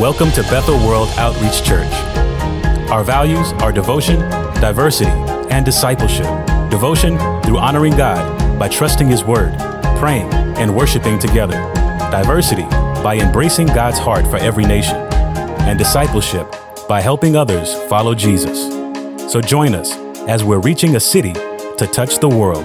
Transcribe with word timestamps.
Welcome 0.00 0.32
to 0.32 0.42
Bethel 0.44 0.78
World 0.78 1.10
Outreach 1.18 1.62
Church. 1.62 1.92
Our 2.90 3.04
values 3.04 3.52
are 3.60 3.70
devotion, 3.70 4.18
diversity, 4.58 5.10
and 5.50 5.62
discipleship. 5.62 6.24
Devotion 6.70 7.18
through 7.42 7.58
honoring 7.58 7.94
God 7.98 8.58
by 8.58 8.68
trusting 8.68 9.08
His 9.08 9.24
Word, 9.24 9.54
praying, 9.98 10.32
and 10.56 10.74
worshiping 10.74 11.18
together. 11.18 11.56
Diversity 12.10 12.62
by 13.02 13.18
embracing 13.20 13.66
God's 13.66 13.98
heart 13.98 14.26
for 14.28 14.38
every 14.38 14.64
nation. 14.64 14.96
And 14.96 15.78
discipleship 15.78 16.50
by 16.88 17.02
helping 17.02 17.36
others 17.36 17.74
follow 17.90 18.14
Jesus. 18.14 18.70
So 19.30 19.42
join 19.42 19.74
us 19.74 19.94
as 20.30 20.42
we're 20.42 20.60
reaching 20.60 20.96
a 20.96 21.00
city 21.00 21.34
to 21.34 21.86
touch 21.92 22.20
the 22.20 22.28
world. 22.30 22.64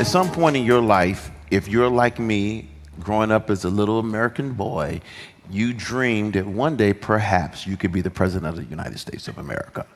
At 0.00 0.06
some 0.06 0.32
point 0.32 0.56
in 0.56 0.64
your 0.64 0.80
life, 0.80 1.30
if 1.50 1.68
you're 1.68 1.90
like 1.90 2.18
me, 2.18 2.70
growing 2.98 3.30
up 3.30 3.50
as 3.50 3.64
a 3.64 3.68
little 3.68 3.98
American 3.98 4.54
boy, 4.54 5.02
you 5.50 5.72
dreamed 5.72 6.34
that 6.34 6.46
one 6.46 6.76
day 6.76 6.92
perhaps 6.92 7.66
you 7.66 7.76
could 7.76 7.92
be 7.92 8.00
the 8.00 8.10
president 8.10 8.46
of 8.46 8.56
the 8.56 8.68
United 8.68 8.98
States 8.98 9.28
of 9.28 9.38
America. 9.38 9.86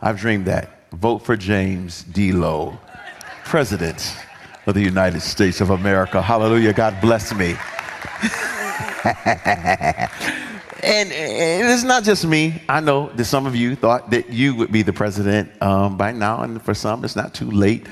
I've 0.00 0.18
dreamed 0.18 0.46
that. 0.46 0.90
Vote 0.92 1.18
for 1.18 1.36
James 1.36 2.02
D. 2.04 2.32
Lowe, 2.32 2.78
president 3.44 4.16
of 4.66 4.74
the 4.74 4.82
United 4.82 5.20
States 5.20 5.60
of 5.60 5.70
America. 5.70 6.20
Hallelujah. 6.20 6.72
God 6.72 7.00
bless 7.00 7.32
me. 7.34 7.56
and, 10.82 11.12
and, 11.12 11.68
it's 11.70 11.84
not 11.84 12.04
just 12.04 12.26
me. 12.26 12.62
I 12.68 12.80
know 12.80 13.08
that 13.10 13.24
some 13.24 13.46
of 13.46 13.54
you 13.54 13.76
thought 13.76 14.10
that 14.10 14.30
you 14.30 14.54
would 14.56 14.72
be 14.72 14.82
the 14.82 14.92
president 14.92 15.50
um, 15.62 15.96
by 15.96 16.12
now, 16.12 16.42
and 16.42 16.60
for 16.62 16.74
some, 16.74 17.04
it's 17.04 17.16
not 17.16 17.34
too 17.34 17.50
late. 17.50 17.86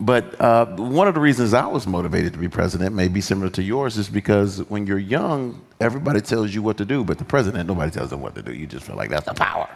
But 0.00 0.40
uh, 0.40 0.66
one 0.76 1.08
of 1.08 1.14
the 1.14 1.20
reasons 1.20 1.54
I 1.54 1.66
was 1.66 1.86
motivated 1.86 2.32
to 2.32 2.38
be 2.38 2.48
president 2.48 2.94
may 2.94 3.08
be 3.08 3.20
similar 3.20 3.50
to 3.50 3.62
yours, 3.62 3.96
is 3.96 4.08
because 4.08 4.62
when 4.68 4.86
you're 4.86 4.98
young, 4.98 5.60
everybody 5.80 6.20
tells 6.20 6.54
you 6.54 6.62
what 6.62 6.76
to 6.78 6.84
do, 6.84 7.02
but 7.02 7.18
the 7.18 7.24
president, 7.24 7.66
nobody 7.66 7.90
tells 7.90 8.10
them 8.10 8.20
what 8.20 8.34
to 8.36 8.42
do. 8.42 8.52
You 8.52 8.66
just 8.66 8.86
feel 8.86 8.96
like 8.96 9.10
that's 9.10 9.26
the 9.26 9.34
power. 9.34 9.68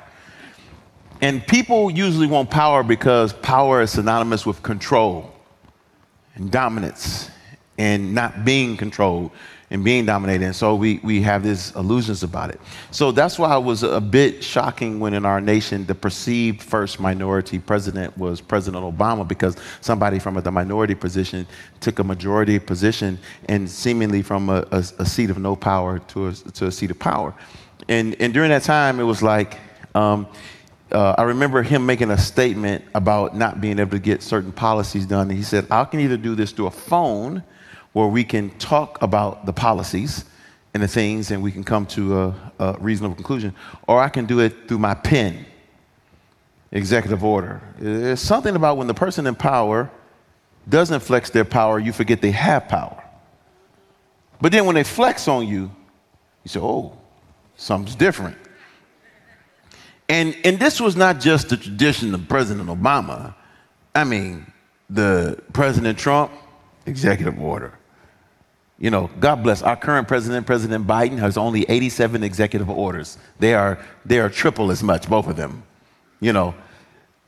And 1.21 1.45
people 1.47 1.91
usually 1.91 2.27
want 2.27 2.51
power 2.51 2.83
because 2.83 3.33
power 3.33 3.83
is 3.83 3.93
synonymous 3.93 4.45
with 4.47 4.63
control 4.63 5.33
and 6.35 6.51
dominance 6.51 7.31
and 7.79 8.15
not 8.15 8.45
being 8.45 8.77
controlled 8.77 9.31
and 9.73 9.83
being 9.83 10.05
dominated. 10.05 10.45
And 10.45 10.55
so 10.55 10.75
we, 10.75 11.01
we 11.03 11.23
have 11.23 11.43
these 11.43 11.75
illusions 11.75 12.23
about 12.23 12.51
it. 12.51 12.61
So 12.91 13.11
that's 13.11 13.39
why 13.39 13.57
it 13.57 13.63
was 13.63 13.83
a 13.83 14.03
bit 14.03 14.45
shocking 14.45 15.01
when 15.01 15.15
in 15.15 15.25
our 15.25 15.41
nation 15.41 15.87
the 15.87 15.95
perceived 15.95 16.63
first 16.63 17.01
minority 17.01 17.59
president 17.59 18.17
was 18.19 18.43
President 18.43 18.85
Obama 18.85 19.27
because 19.27 19.57
somebody 19.81 20.19
from 20.19 20.35
the 20.35 20.51
minority 20.51 20.95
position 20.95 21.47
took 21.81 22.01
a 22.01 22.05
majority 22.05 22.59
position 22.59 23.19
and 23.49 23.69
seemingly 23.69 24.21
from 24.21 24.51
a, 24.51 24.67
a, 24.73 24.85
a 24.99 25.07
seat 25.07 25.31
of 25.31 25.39
no 25.39 25.57
power 25.57 25.99
to 26.01 26.29
a, 26.29 26.35
to 26.35 26.67
a 26.67 26.71
seat 26.71 26.91
of 26.91 26.99
power. 26.99 27.35
And, 27.89 28.15
and 28.21 28.35
during 28.35 28.51
that 28.51 28.65
time, 28.65 29.01
it 29.01 29.05
was 29.05 29.23
like, 29.23 29.59
um, 29.95 30.27
uh, 30.93 31.15
I 31.17 31.23
remember 31.23 31.63
him 31.63 31.87
making 31.87 32.11
a 32.11 32.19
statement 32.19 32.85
about 32.95 33.35
not 33.35 33.63
being 33.63 33.79
able 33.79 33.93
to 33.93 33.99
get 33.99 34.23
certain 34.23 34.53
policies 34.53 35.07
done. 35.07 35.31
And 35.31 35.39
he 35.39 35.43
said, 35.43 35.67
I 35.71 35.85
can 35.85 36.01
either 36.01 36.19
do 36.19 36.35
this 36.35 36.53
through 36.53 36.67
a 36.67 36.71
phone 36.71 37.43
where 37.93 38.07
we 38.07 38.25
can 38.25 38.51
talk 38.59 39.01
about 39.03 39.47
the 39.47 39.53
policies 39.53 40.25
and 40.75 40.83
the 40.83 40.89
things 40.89 41.31
and 41.31 41.43
we 41.43 41.53
can 41.53 41.65
come 41.65 41.87
to 41.87 42.19
a, 42.19 42.53
a 42.59 42.77
reasonable 42.81 43.15
conclusion, 43.15 43.55
or 43.87 44.01
I 44.01 44.09
can 44.09 44.27
do 44.27 44.41
it 44.41 44.69
through 44.69 44.79
my 44.79 44.95
pen, 44.95 45.45
executive 46.71 47.23
order. 47.23 47.61
There's 47.79 48.21
something 48.21 48.57
about 48.57 48.79
when 48.79 48.87
the 48.87 48.95
person 48.95 49.27
in 49.27 49.35
power 49.35 49.91
doesn't 50.69 51.01
flex 51.01 51.31
their 51.31 51.45
power, 51.45 51.79
you 51.79 51.93
forget 51.93 52.23
they 52.23 52.31
have 52.31 52.69
power. 52.69 53.03
But 54.41 54.53
then 54.53 54.65
when 54.65 54.75
they 54.75 54.85
flex 54.85 55.29
on 55.29 55.47
you, 55.47 55.71
you 56.45 56.49
say, 56.49 56.61
oh, 56.61 56.97
something's 57.57 57.95
different. 57.95 58.37
And, 60.09 60.37
and 60.45 60.59
this 60.59 60.81
was 60.81 60.97
not 60.97 61.21
just 61.21 61.49
the 61.49 61.57
tradition 61.57 62.15
of 62.15 62.29
President 62.29 62.69
Obama. 62.69 63.35
I 63.95 64.05
mean, 64.05 64.51
the 64.91 65.43
President 65.53 65.99
Trump, 65.99 66.33
executive 66.87 67.41
order. 67.41 67.79
You 68.83 68.91
know, 68.91 69.09
God 69.21 69.45
bless 69.45 69.63
our 69.63 69.77
current 69.77 70.09
president, 70.09 70.45
President 70.45 70.89
Biden, 70.89 71.17
has 71.19 71.37
only 71.37 71.65
87 71.69 72.25
executive 72.25 72.69
orders. 72.69 73.17
They 73.39 73.55
are, 73.55 73.79
they 74.05 74.19
are 74.19 74.29
triple 74.29 74.73
as 74.73 74.83
much, 74.83 75.09
both 75.09 75.29
of 75.29 75.37
them. 75.37 75.63
You 76.19 76.33
know, 76.33 76.57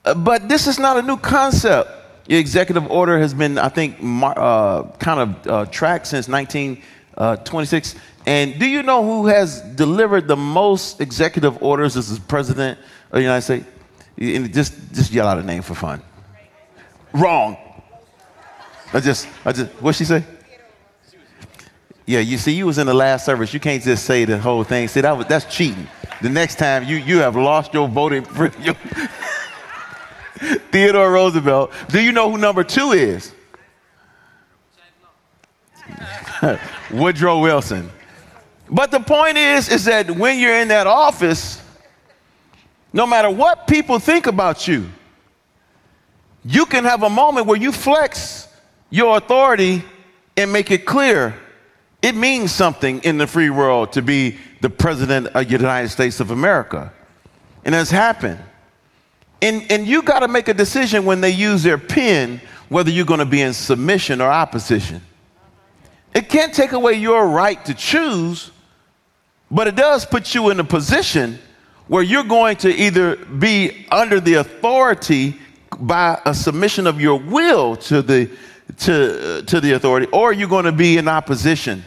uh, 0.04 0.14
but 0.14 0.48
this 0.48 0.66
is 0.66 0.80
not 0.80 0.96
a 0.96 1.02
new 1.02 1.16
concept. 1.16 1.88
The 2.26 2.34
executive 2.36 2.90
order 2.90 3.20
has 3.20 3.32
been, 3.32 3.56
I 3.56 3.68
think, 3.68 3.98
uh, 4.02 4.82
kind 4.98 5.20
of 5.20 5.46
uh, 5.46 5.66
tracked 5.66 6.08
since 6.08 6.26
1926. 6.26 7.94
Uh, 7.94 7.98
and 8.26 8.58
do 8.58 8.66
you 8.66 8.82
know 8.82 9.04
who 9.04 9.28
has 9.28 9.60
delivered 9.60 10.26
the 10.26 10.36
most 10.36 11.00
executive 11.00 11.62
orders 11.62 11.96
as 11.96 12.18
president 12.18 12.80
of 13.12 13.12
the 13.12 13.22
United 13.22 13.42
States? 13.42 13.66
And 14.18 14.52
just, 14.52 14.74
just 14.92 15.12
yell 15.12 15.28
out 15.28 15.38
a 15.38 15.44
name 15.44 15.62
for 15.62 15.76
fun. 15.76 16.02
Wrong. 17.12 17.56
I 18.92 18.98
just, 18.98 19.28
I 19.44 19.52
just, 19.52 19.70
what'd 19.74 19.96
she 19.96 20.04
say? 20.04 20.24
Yeah, 22.06 22.20
you 22.20 22.36
see, 22.36 22.52
you 22.52 22.66
was 22.66 22.78
in 22.78 22.86
the 22.86 22.94
last 22.94 23.24
service. 23.24 23.54
You 23.54 23.60
can't 23.60 23.82
just 23.82 24.04
say 24.04 24.24
the 24.24 24.38
whole 24.38 24.62
thing. 24.62 24.88
See, 24.88 25.00
that 25.00 25.16
was, 25.16 25.26
that's 25.26 25.46
cheating. 25.46 25.88
The 26.20 26.28
next 26.28 26.56
time 26.56 26.84
you, 26.84 26.96
you 26.96 27.18
have 27.18 27.34
lost 27.34 27.72
your 27.72 27.88
voting. 27.88 28.26
Your 28.60 28.74
Theodore 30.70 31.10
Roosevelt. 31.12 31.72
Do 31.88 32.02
you 32.02 32.12
know 32.12 32.30
who 32.30 32.36
number 32.36 32.64
two 32.64 32.92
is? 32.92 33.32
Woodrow 36.90 37.40
Wilson. 37.40 37.90
But 38.68 38.90
the 38.90 39.00
point 39.00 39.38
is, 39.38 39.68
is 39.68 39.84
that 39.84 40.10
when 40.10 40.38
you're 40.38 40.56
in 40.56 40.68
that 40.68 40.86
office, 40.86 41.62
no 42.92 43.06
matter 43.06 43.30
what 43.30 43.66
people 43.66 43.98
think 43.98 44.26
about 44.26 44.66
you, 44.68 44.90
you 46.44 46.66
can 46.66 46.84
have 46.84 47.02
a 47.02 47.10
moment 47.10 47.46
where 47.46 47.56
you 47.56 47.72
flex 47.72 48.48
your 48.90 49.16
authority 49.16 49.82
and 50.36 50.52
make 50.52 50.70
it 50.70 50.84
clear 50.84 51.34
it 52.04 52.14
means 52.14 52.52
something 52.52 53.00
in 53.00 53.16
the 53.16 53.26
free 53.26 53.48
world 53.48 53.92
to 53.92 54.02
be 54.02 54.36
the 54.60 54.68
president 54.68 55.28
of 55.28 55.46
the 55.46 55.50
United 55.50 55.88
States 55.88 56.20
of 56.20 56.30
America. 56.30 56.92
And 57.64 57.74
it's 57.74 57.90
happened. 57.90 58.40
And, 59.40 59.64
and 59.72 59.86
you 59.86 60.02
got 60.02 60.18
to 60.18 60.28
make 60.28 60.48
a 60.48 60.54
decision 60.54 61.06
when 61.06 61.22
they 61.22 61.30
use 61.30 61.62
their 61.62 61.78
pen 61.78 62.42
whether 62.68 62.90
you're 62.90 63.06
going 63.06 63.20
to 63.20 63.24
be 63.24 63.40
in 63.40 63.54
submission 63.54 64.20
or 64.20 64.30
opposition. 64.30 65.00
It 66.14 66.28
can't 66.28 66.52
take 66.52 66.72
away 66.72 66.92
your 66.92 67.26
right 67.26 67.64
to 67.64 67.72
choose, 67.72 68.50
but 69.50 69.66
it 69.66 69.74
does 69.74 70.04
put 70.04 70.34
you 70.34 70.50
in 70.50 70.60
a 70.60 70.64
position 70.64 71.38
where 71.88 72.02
you're 72.02 72.22
going 72.22 72.56
to 72.58 72.68
either 72.70 73.16
be 73.16 73.86
under 73.90 74.20
the 74.20 74.34
authority 74.34 75.38
by 75.78 76.20
a 76.26 76.34
submission 76.34 76.86
of 76.86 77.00
your 77.00 77.18
will 77.18 77.76
to 77.76 78.02
the, 78.02 78.30
to, 78.80 79.42
to 79.46 79.58
the 79.58 79.72
authority, 79.72 80.06
or 80.12 80.34
you're 80.34 80.48
going 80.50 80.66
to 80.66 80.72
be 80.72 80.98
in 80.98 81.08
opposition. 81.08 81.82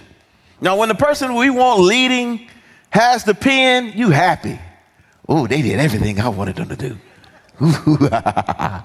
Now, 0.60 0.78
when 0.78 0.90
the 0.90 0.96
person 0.96 1.36
we 1.36 1.50
want 1.50 1.82
leading 1.82 2.50
has 2.90 3.24
the 3.24 3.36
pen, 3.36 3.94
you 3.96 4.10
happy. 4.10 4.60
Oh, 5.30 5.46
they 5.46 5.62
did 5.62 5.80
everything 5.80 6.20
I 6.20 6.30
wanted 6.30 6.56
them 6.56 6.70
to 6.70 6.76
do. 6.76 6.98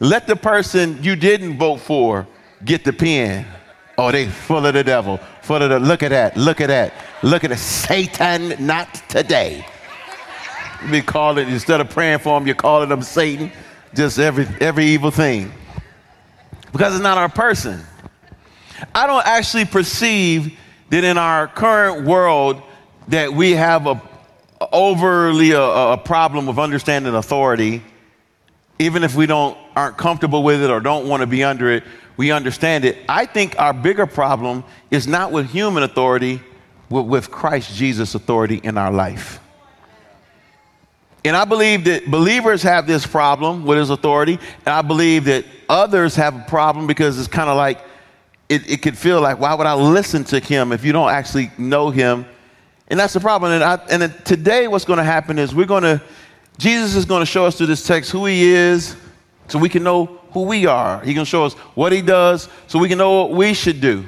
Let 0.00 0.26
the 0.26 0.36
person 0.36 1.02
you 1.02 1.16
didn't 1.16 1.58
vote 1.58 1.80
for 1.80 2.26
get 2.64 2.84
the 2.84 2.92
pen. 2.92 3.46
Oh, 3.98 4.10
they 4.10 4.28
full 4.28 4.66
of 4.66 4.74
the 4.74 4.84
devil. 4.84 5.18
Full 5.42 5.62
of 5.62 5.70
the 5.70 5.78
look 5.78 6.02
at 6.02 6.10
that, 6.10 6.36
look 6.36 6.60
at 6.60 6.68
that, 6.68 6.92
look 7.22 7.44
at 7.44 7.52
it. 7.52 7.58
Satan, 7.58 8.54
not 8.64 8.94
today. 9.08 9.64
You 10.84 10.90
be 10.90 11.02
calling 11.02 11.48
instead 11.48 11.80
of 11.80 11.88
praying 11.88 12.18
for 12.18 12.38
them, 12.38 12.46
you're 12.46 12.56
calling 12.56 12.88
them 12.88 13.02
Satan. 13.02 13.50
Just 13.94 14.18
every 14.18 14.46
every 14.60 14.86
evil 14.86 15.10
thing. 15.10 15.52
Because 16.72 16.94
it's 16.94 17.02
not 17.02 17.16
our 17.16 17.28
person. 17.28 17.82
I 18.94 19.06
don't 19.06 19.26
actually 19.26 19.64
perceive 19.64 20.58
that 20.90 21.04
in 21.04 21.18
our 21.18 21.48
current 21.48 22.06
world 22.06 22.62
that 23.08 23.32
we 23.32 23.52
have 23.52 23.86
a 23.86 24.00
overly 24.72 25.54
uh, 25.54 25.60
a, 25.60 25.92
a 25.92 25.98
problem 25.98 26.48
of 26.48 26.58
understanding 26.58 27.14
authority. 27.14 27.82
Even 28.78 29.04
if 29.04 29.14
we 29.14 29.26
don't 29.26 29.56
aren't 29.74 29.96
comfortable 29.96 30.42
with 30.42 30.62
it 30.62 30.70
or 30.70 30.80
don't 30.80 31.08
want 31.08 31.20
to 31.20 31.26
be 31.26 31.44
under 31.44 31.70
it 31.70 31.84
we 32.16 32.30
understand 32.30 32.84
it. 32.84 32.98
I 33.08 33.26
think 33.26 33.58
our 33.58 33.72
bigger 33.72 34.06
problem 34.06 34.64
is 34.90 35.06
not 35.06 35.32
with 35.32 35.50
human 35.50 35.82
authority 35.82 36.40
but 36.88 37.02
with 37.02 37.32
christ 37.32 37.74
jesus 37.74 38.14
authority 38.14 38.60
in 38.62 38.78
our 38.78 38.92
life. 38.92 39.40
And 41.24 41.36
i 41.36 41.44
believe 41.44 41.84
that 41.84 42.10
believers 42.10 42.62
have 42.62 42.86
this 42.86 43.06
problem 43.06 43.66
with 43.66 43.78
his 43.78 43.90
authority 43.90 44.38
and 44.64 44.68
i 44.68 44.82
believe 44.82 45.24
that 45.24 45.44
others 45.68 46.14
have 46.14 46.36
a 46.36 46.44
problem 46.48 46.86
because 46.86 47.18
it's 47.18 47.28
kind 47.28 47.50
of 47.50 47.56
like 47.56 47.80
it, 48.48 48.70
it 48.70 48.82
could 48.82 48.96
feel 48.96 49.20
like, 49.20 49.40
why 49.40 49.54
would 49.54 49.66
I 49.66 49.74
listen 49.74 50.24
to 50.24 50.38
him 50.38 50.72
if 50.72 50.84
you 50.84 50.92
don't 50.92 51.10
actually 51.10 51.50
know 51.58 51.90
him? 51.90 52.26
And 52.88 52.98
that's 52.98 53.12
the 53.12 53.20
problem. 53.20 53.52
And, 53.52 53.64
I, 53.64 53.74
and 53.90 54.24
today, 54.24 54.68
what's 54.68 54.84
going 54.84 54.98
to 54.98 55.04
happen 55.04 55.38
is 55.38 55.54
we're 55.54 55.66
going 55.66 55.82
to, 55.82 56.00
Jesus 56.58 56.94
is 56.94 57.04
going 57.04 57.20
to 57.22 57.26
show 57.26 57.46
us 57.46 57.56
through 57.56 57.66
this 57.66 57.86
text 57.86 58.10
who 58.12 58.26
he 58.26 58.44
is 58.44 58.96
so 59.48 59.58
we 59.58 59.68
can 59.68 59.82
know 59.82 60.06
who 60.30 60.42
we 60.42 60.66
are. 60.66 61.00
He's 61.00 61.14
going 61.14 61.24
to 61.24 61.30
show 61.30 61.44
us 61.44 61.54
what 61.74 61.92
he 61.92 62.02
does 62.02 62.48
so 62.68 62.78
we 62.78 62.88
can 62.88 62.98
know 62.98 63.24
what 63.24 63.32
we 63.32 63.54
should 63.54 63.80
do. 63.80 64.04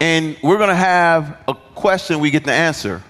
And 0.00 0.36
we're 0.42 0.58
going 0.58 0.70
to 0.70 0.74
have 0.74 1.38
a 1.48 1.54
question 1.54 2.20
we 2.20 2.30
get 2.30 2.44
to 2.44 2.52
answer. 2.52 3.02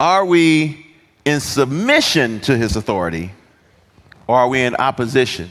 Are 0.00 0.24
we 0.24 0.86
in 1.24 1.40
submission 1.40 2.40
to 2.40 2.56
his 2.56 2.76
authority 2.76 3.32
or 4.26 4.36
are 4.36 4.48
we 4.48 4.62
in 4.62 4.76
opposition? 4.76 5.50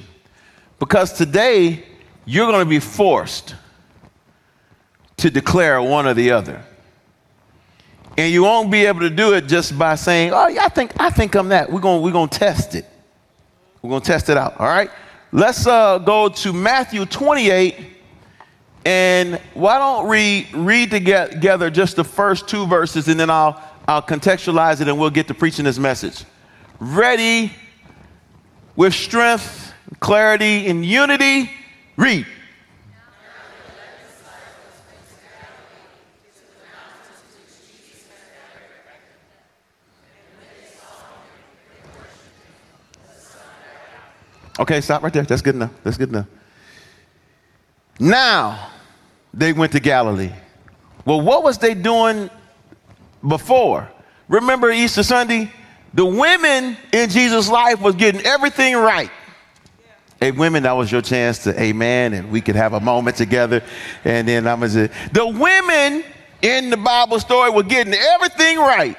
Because 0.80 1.14
today, 1.14 1.84
you're 2.26 2.48
going 2.48 2.64
to 2.64 2.70
be 2.70 2.80
forced 2.80 3.56
to 5.18 5.30
declare 5.30 5.82
one 5.82 6.08
or 6.08 6.14
the 6.14 6.32
other. 6.32 6.64
And 8.18 8.32
you 8.32 8.44
won't 8.44 8.72
be 8.72 8.86
able 8.86 9.02
to 9.02 9.10
do 9.10 9.34
it 9.34 9.48
just 9.48 9.78
by 9.78 9.96
saying, 9.96 10.32
oh, 10.34 10.48
yeah, 10.48 10.66
I 10.66 10.70
think, 10.70 10.92
I 11.00 11.10
think 11.10 11.36
I'm 11.36 11.50
that. 11.50 11.72
We're 11.72 11.82
going 11.82 12.02
we're 12.02 12.28
to 12.28 12.40
test 12.40 12.76
it. 12.76 12.86
We're 13.82 13.90
going 13.90 14.02
to 14.02 14.08
test 14.08 14.30
it 14.30 14.38
out. 14.38 14.60
All 14.60 14.68
right? 14.68 14.90
Let's 15.32 15.68
uh, 15.68 15.98
go 15.98 16.30
to 16.30 16.54
Matthew 16.54 17.06
28. 17.06 17.76
And 18.86 19.42
why 19.54 19.80
don't 19.80 20.08
we 20.08 20.48
read 20.54 20.92
together 20.92 21.70
just 21.70 21.96
the 21.96 22.04
first 22.04 22.48
two 22.48 22.68
verses 22.68 23.08
and 23.08 23.20
then 23.20 23.30
I'll, 23.30 23.62
I'll 23.88 24.02
contextualize 24.02 24.80
it 24.80 24.88
and 24.88 24.98
we'll 24.98 25.10
get 25.10 25.28
to 25.28 25.34
preaching 25.34 25.66
this 25.66 25.80
message. 25.80 26.24
Ready 26.80 27.52
with 28.76 28.94
strength, 28.94 29.74
clarity, 30.00 30.68
and 30.68 30.86
unity. 30.86 31.50
Read. 31.98 32.28
Okay, 44.60 44.82
stop 44.82 45.04
right 45.04 45.12
there. 45.12 45.24
That's 45.24 45.42
good 45.42 45.56
enough. 45.56 45.72
That's 45.84 45.98
good 45.98 46.10
enough. 46.10 46.28
Now 48.00 48.70
they 49.34 49.54
went 49.54 49.72
to 49.74 49.80
Galilee. 49.80 50.32
Well, 51.06 51.22
what 51.22 51.44
was 51.44 51.58
they 51.58 51.74
doing 51.74 52.30
before? 53.28 53.90
Remember 54.28 54.72
Easter 54.72 55.04
Sunday? 55.04 55.52
The 55.94 56.06
women 56.06 56.76
in 56.92 57.10
Jesus' 57.10 57.50
life 57.50 57.80
was 57.80 57.96
getting 57.96 58.22
everything 58.26 58.76
right. 58.76 59.10
Hey, 60.20 60.32
women, 60.32 60.64
that 60.64 60.74
was 60.74 60.92
your 60.92 61.02
chance 61.02 61.40
to 61.40 61.62
amen, 61.62 62.14
and 62.14 62.32
we 62.32 62.42
could 62.42 62.56
have 62.56 62.74
a 62.74 62.80
moment 62.80 63.18
together. 63.18 63.62
And 64.04 64.28
then 64.28 64.48
I'm 64.48 64.60
gonna 64.60 64.70
say, 64.70 64.90
the 65.12 65.28
women 65.28 66.04
in 66.42 66.70
the 66.70 66.78
Bible 66.78 67.20
story 67.20 67.50
were 67.50 67.64
getting 67.64 67.94
everything 67.94 68.58
right. 68.58 68.98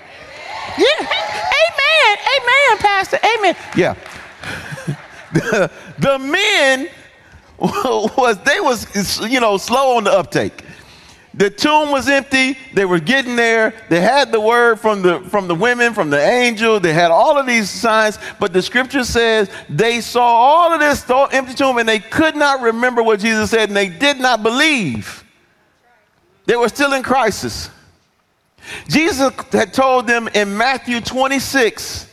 Yeah, 0.79 0.87
amen, 1.01 2.19
amen, 2.37 2.79
Pastor, 2.79 3.19
amen. 3.39 3.57
Yeah, 3.77 3.95
the, 5.99 6.19
men 6.19 6.89
was 7.59 8.39
they 8.45 8.61
was 8.61 9.21
you 9.29 9.41
know 9.41 9.57
slow 9.57 9.97
on 9.97 10.05
the 10.05 10.13
uptake. 10.13 10.63
The 11.35 11.51
tomb 11.51 11.91
was 11.91 12.09
empty. 12.09 12.57
They 12.73 12.87
were 12.87 12.99
getting 12.99 13.37
there. 13.37 13.75
They 13.91 14.01
had 14.01 14.33
the 14.33 14.41
word 14.41 14.81
from 14.81 15.03
the 15.03 15.21
from 15.21 15.49
the 15.49 15.55
women, 15.55 15.93
from 15.93 16.09
the 16.09 16.21
angel. 16.21 16.81
They 16.81 16.95
had 16.95 17.11
all 17.11 17.37
of 17.39 17.47
these 17.47 17.69
signs, 17.69 18.19
but 18.41 18.55
the 18.55 18.63
scripture 18.63 19.05
says 19.05 19.51
they 19.69 20.01
saw 20.01 20.25
all 20.25 20.73
of 20.73 20.81
this 20.81 21.05
empty 21.33 21.55
tomb 21.55 21.77
and 21.77 21.89
they 21.89 21.99
could 21.99 22.37
not 22.37 22.63
remember 22.63 23.03
what 23.03 23.21
Jesus 23.21 23.51
said 23.51 23.69
and 23.69 23.77
they 23.77 23.91
did 23.91 24.19
not 24.19 24.43
believe. 24.43 25.25
They 26.47 26.57
were 26.57 26.69
still 26.69 26.95
in 26.95 27.03
crisis. 27.03 27.69
Jesus 28.89 29.33
had 29.53 29.75
told 29.75 30.07
them 30.07 30.29
in 30.29 30.57
Matthew 30.57 31.01
26, 31.01 32.06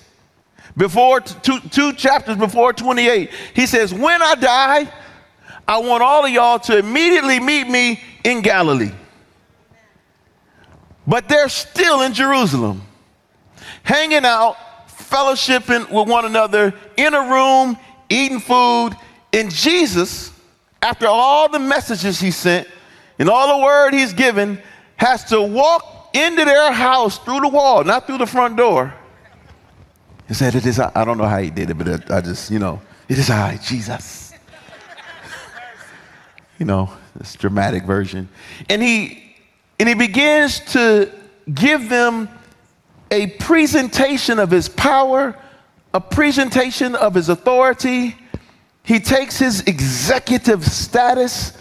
before 0.75 1.21
two, 1.21 1.59
two 1.59 1.93
chapters 1.93 2.37
before 2.37 2.73
28, 2.73 3.29
he 3.53 3.65
says, 3.65 3.93
When 3.93 4.21
I 4.21 4.35
die, 4.35 4.93
I 5.67 5.77
want 5.77 6.01
all 6.01 6.25
of 6.25 6.31
y'all 6.31 6.59
to 6.59 6.77
immediately 6.77 7.39
meet 7.39 7.67
me 7.67 8.01
in 8.23 8.41
Galilee. 8.41 8.91
But 11.05 11.27
they're 11.29 11.49
still 11.49 12.01
in 12.01 12.13
Jerusalem, 12.13 12.81
hanging 13.83 14.25
out, 14.25 14.57
fellowshipping 14.87 15.91
with 15.91 16.07
one 16.07 16.25
another 16.25 16.73
in 16.97 17.13
a 17.13 17.21
room, 17.21 17.77
eating 18.09 18.39
food. 18.39 18.91
And 19.31 19.51
Jesus, 19.51 20.31
after 20.81 21.05
all 21.07 21.49
the 21.49 21.59
messages 21.59 22.19
he 22.19 22.31
sent 22.31 22.67
and 23.19 23.29
all 23.29 23.59
the 23.59 23.63
word 23.63 23.93
he's 23.93 24.13
given, 24.13 24.59
has 24.95 25.25
to 25.25 25.41
walk 25.41 26.09
into 26.13 26.45
their 26.45 26.71
house 26.71 27.19
through 27.19 27.41
the 27.41 27.47
wall, 27.47 27.83
not 27.83 28.07
through 28.07 28.19
the 28.19 28.25
front 28.25 28.55
door 28.55 28.93
he 30.27 30.33
said, 30.33 30.55
It 30.55 30.65
is 30.65 30.79
I. 30.79 30.91
I 30.95 31.05
don't 31.05 31.17
know 31.17 31.25
how 31.25 31.39
he 31.39 31.49
did 31.49 31.69
it, 31.69 31.77
but 31.77 32.11
I 32.11 32.21
just, 32.21 32.51
you 32.51 32.59
know, 32.59 32.81
it 33.09 33.17
is 33.17 33.29
I, 33.29 33.57
Jesus. 33.57 34.33
you 36.59 36.65
know, 36.65 36.91
this 37.15 37.35
dramatic 37.35 37.83
version. 37.83 38.29
And 38.69 38.81
he 38.81 39.35
and 39.79 39.89
he 39.89 39.95
begins 39.95 40.59
to 40.71 41.11
give 41.53 41.89
them 41.89 42.29
a 43.11 43.27
presentation 43.27 44.39
of 44.39 44.49
his 44.49 44.69
power, 44.69 45.35
a 45.93 46.01
presentation 46.01 46.95
of 46.95 47.13
his 47.13 47.29
authority. 47.29 48.15
He 48.83 48.99
takes 48.99 49.37
his 49.37 49.61
executive 49.61 50.65
status 50.65 51.57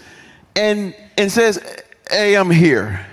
and, 0.55 0.95
and 1.17 1.31
says, 1.31 1.83
Hey, 2.09 2.35
I'm 2.35 2.49
here. 2.49 3.05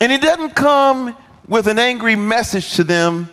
And 0.00 0.12
he 0.12 0.18
doesn't 0.18 0.54
come 0.54 1.16
with 1.48 1.68
an 1.68 1.78
angry 1.78 2.16
message 2.16 2.74
to 2.74 2.84
them 2.84 3.30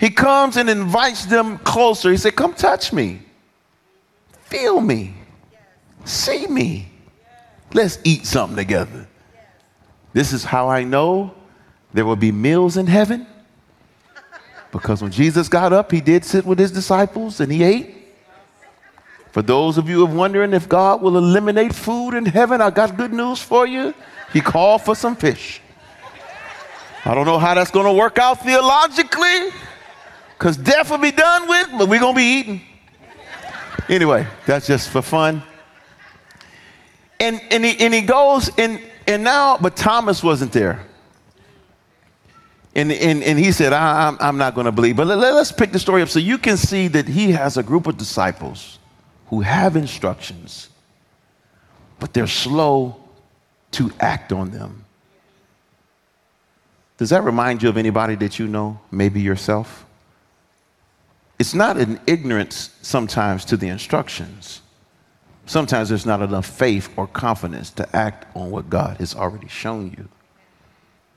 he 0.00 0.08
comes 0.08 0.56
and 0.56 0.70
invites 0.70 1.26
them 1.26 1.58
closer. 1.58 2.10
He 2.10 2.16
said, 2.16 2.34
Come 2.34 2.54
touch 2.54 2.90
me, 2.90 3.20
feel 4.44 4.80
me, 4.80 5.14
see 6.06 6.46
me. 6.46 6.86
Let's 7.74 7.98
eat 8.02 8.26
something 8.26 8.56
together. 8.56 9.06
This 10.14 10.32
is 10.32 10.42
how 10.42 10.68
I 10.68 10.82
know 10.82 11.34
there 11.92 12.06
will 12.06 12.16
be 12.16 12.32
meals 12.32 12.78
in 12.78 12.86
heaven. 12.86 13.26
Because 14.72 15.02
when 15.02 15.12
Jesus 15.12 15.48
got 15.48 15.72
up, 15.72 15.92
he 15.92 16.00
did 16.00 16.24
sit 16.24 16.46
with 16.46 16.58
his 16.58 16.72
disciples 16.72 17.38
and 17.38 17.52
he 17.52 17.62
ate. 17.62 17.94
For 19.32 19.42
those 19.42 19.78
of 19.78 19.88
you 19.88 20.04
who 20.04 20.12
are 20.12 20.16
wondering 20.16 20.54
if 20.54 20.68
God 20.68 21.02
will 21.02 21.18
eliminate 21.18 21.74
food 21.74 22.14
in 22.14 22.24
heaven, 22.24 22.60
I 22.60 22.70
got 22.70 22.96
good 22.96 23.12
news 23.12 23.40
for 23.40 23.66
you. 23.66 23.94
He 24.32 24.40
called 24.40 24.82
for 24.82 24.96
some 24.96 25.14
fish. 25.14 25.60
I 27.04 27.14
don't 27.14 27.26
know 27.26 27.38
how 27.38 27.54
that's 27.54 27.70
going 27.70 27.86
to 27.86 27.92
work 27.92 28.18
out 28.18 28.42
theologically 28.42 29.50
because 30.40 30.56
death 30.56 30.88
will 30.90 30.96
be 30.96 31.10
done 31.10 31.46
with, 31.46 31.68
but 31.76 31.86
we're 31.86 32.00
going 32.00 32.14
to 32.14 32.18
be 32.18 32.38
eating. 32.40 32.62
Anyway, 33.90 34.26
that's 34.46 34.66
just 34.66 34.88
for 34.88 35.02
fun. 35.02 35.42
And, 37.20 37.42
and, 37.50 37.62
he, 37.62 37.78
and 37.78 37.92
he 37.92 38.00
goes, 38.00 38.50
and, 38.56 38.80
and 39.06 39.22
now, 39.22 39.58
but 39.58 39.76
Thomas 39.76 40.22
wasn't 40.22 40.52
there. 40.52 40.82
And, 42.74 42.90
and, 42.90 43.22
and 43.22 43.38
he 43.38 43.52
said, 43.52 43.74
I, 43.74 44.08
am 44.08 44.14
I'm, 44.14 44.28
I'm 44.28 44.38
not 44.38 44.54
going 44.54 44.64
to 44.64 44.72
believe. 44.72 44.96
But 44.96 45.08
let, 45.08 45.18
let's 45.18 45.52
pick 45.52 45.72
the 45.72 45.78
story 45.78 46.00
up 46.00 46.08
so 46.08 46.18
you 46.18 46.38
can 46.38 46.56
see 46.56 46.88
that 46.88 47.06
he 47.06 47.32
has 47.32 47.58
a 47.58 47.62
group 47.62 47.86
of 47.86 47.98
disciples 47.98 48.78
who 49.26 49.42
have 49.42 49.76
instructions, 49.76 50.70
but 51.98 52.14
they're 52.14 52.26
slow 52.26 52.96
to 53.72 53.92
act 54.00 54.32
on 54.32 54.52
them. 54.52 54.86
Does 56.96 57.10
that 57.10 57.24
remind 57.24 57.62
you 57.62 57.68
of 57.68 57.76
anybody 57.76 58.14
that 58.14 58.38
you 58.38 58.46
know, 58.46 58.80
maybe 58.90 59.20
yourself? 59.20 59.84
It's 61.40 61.54
not 61.54 61.78
an 61.78 61.98
ignorance 62.06 62.68
sometimes 62.82 63.46
to 63.46 63.56
the 63.56 63.66
instructions. 63.66 64.60
Sometimes 65.46 65.88
there's 65.88 66.04
not 66.04 66.20
enough 66.20 66.44
faith 66.44 66.90
or 66.98 67.06
confidence 67.06 67.70
to 67.70 67.96
act 67.96 68.26
on 68.36 68.50
what 68.50 68.68
God 68.68 68.98
has 68.98 69.14
already 69.14 69.48
shown 69.48 69.90
you. 69.96 70.06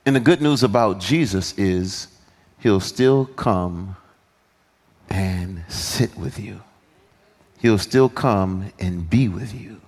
And 0.06 0.16
the 0.16 0.22
good 0.22 0.42
news 0.42 0.64
about 0.64 1.02
Jesus 1.02 1.54
is 1.58 2.08
he'll 2.60 2.80
still 2.80 3.26
come 3.26 3.98
and 5.10 5.66
sit 5.68 6.18
with 6.18 6.40
you. 6.40 6.62
He'll 7.60 7.78
still 7.78 8.08
come 8.08 8.72
and 8.80 9.10
be 9.10 9.28
with 9.28 9.54
you. 9.54 9.82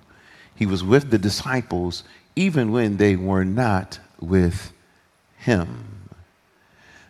He 0.53 0.65
was 0.65 0.83
with 0.83 1.11
the 1.11 1.17
disciples 1.17 2.03
even 2.35 2.73
when 2.73 2.97
they 2.97 3.15
were 3.15 3.45
not 3.45 3.99
with 4.19 4.73
him. 5.37 6.04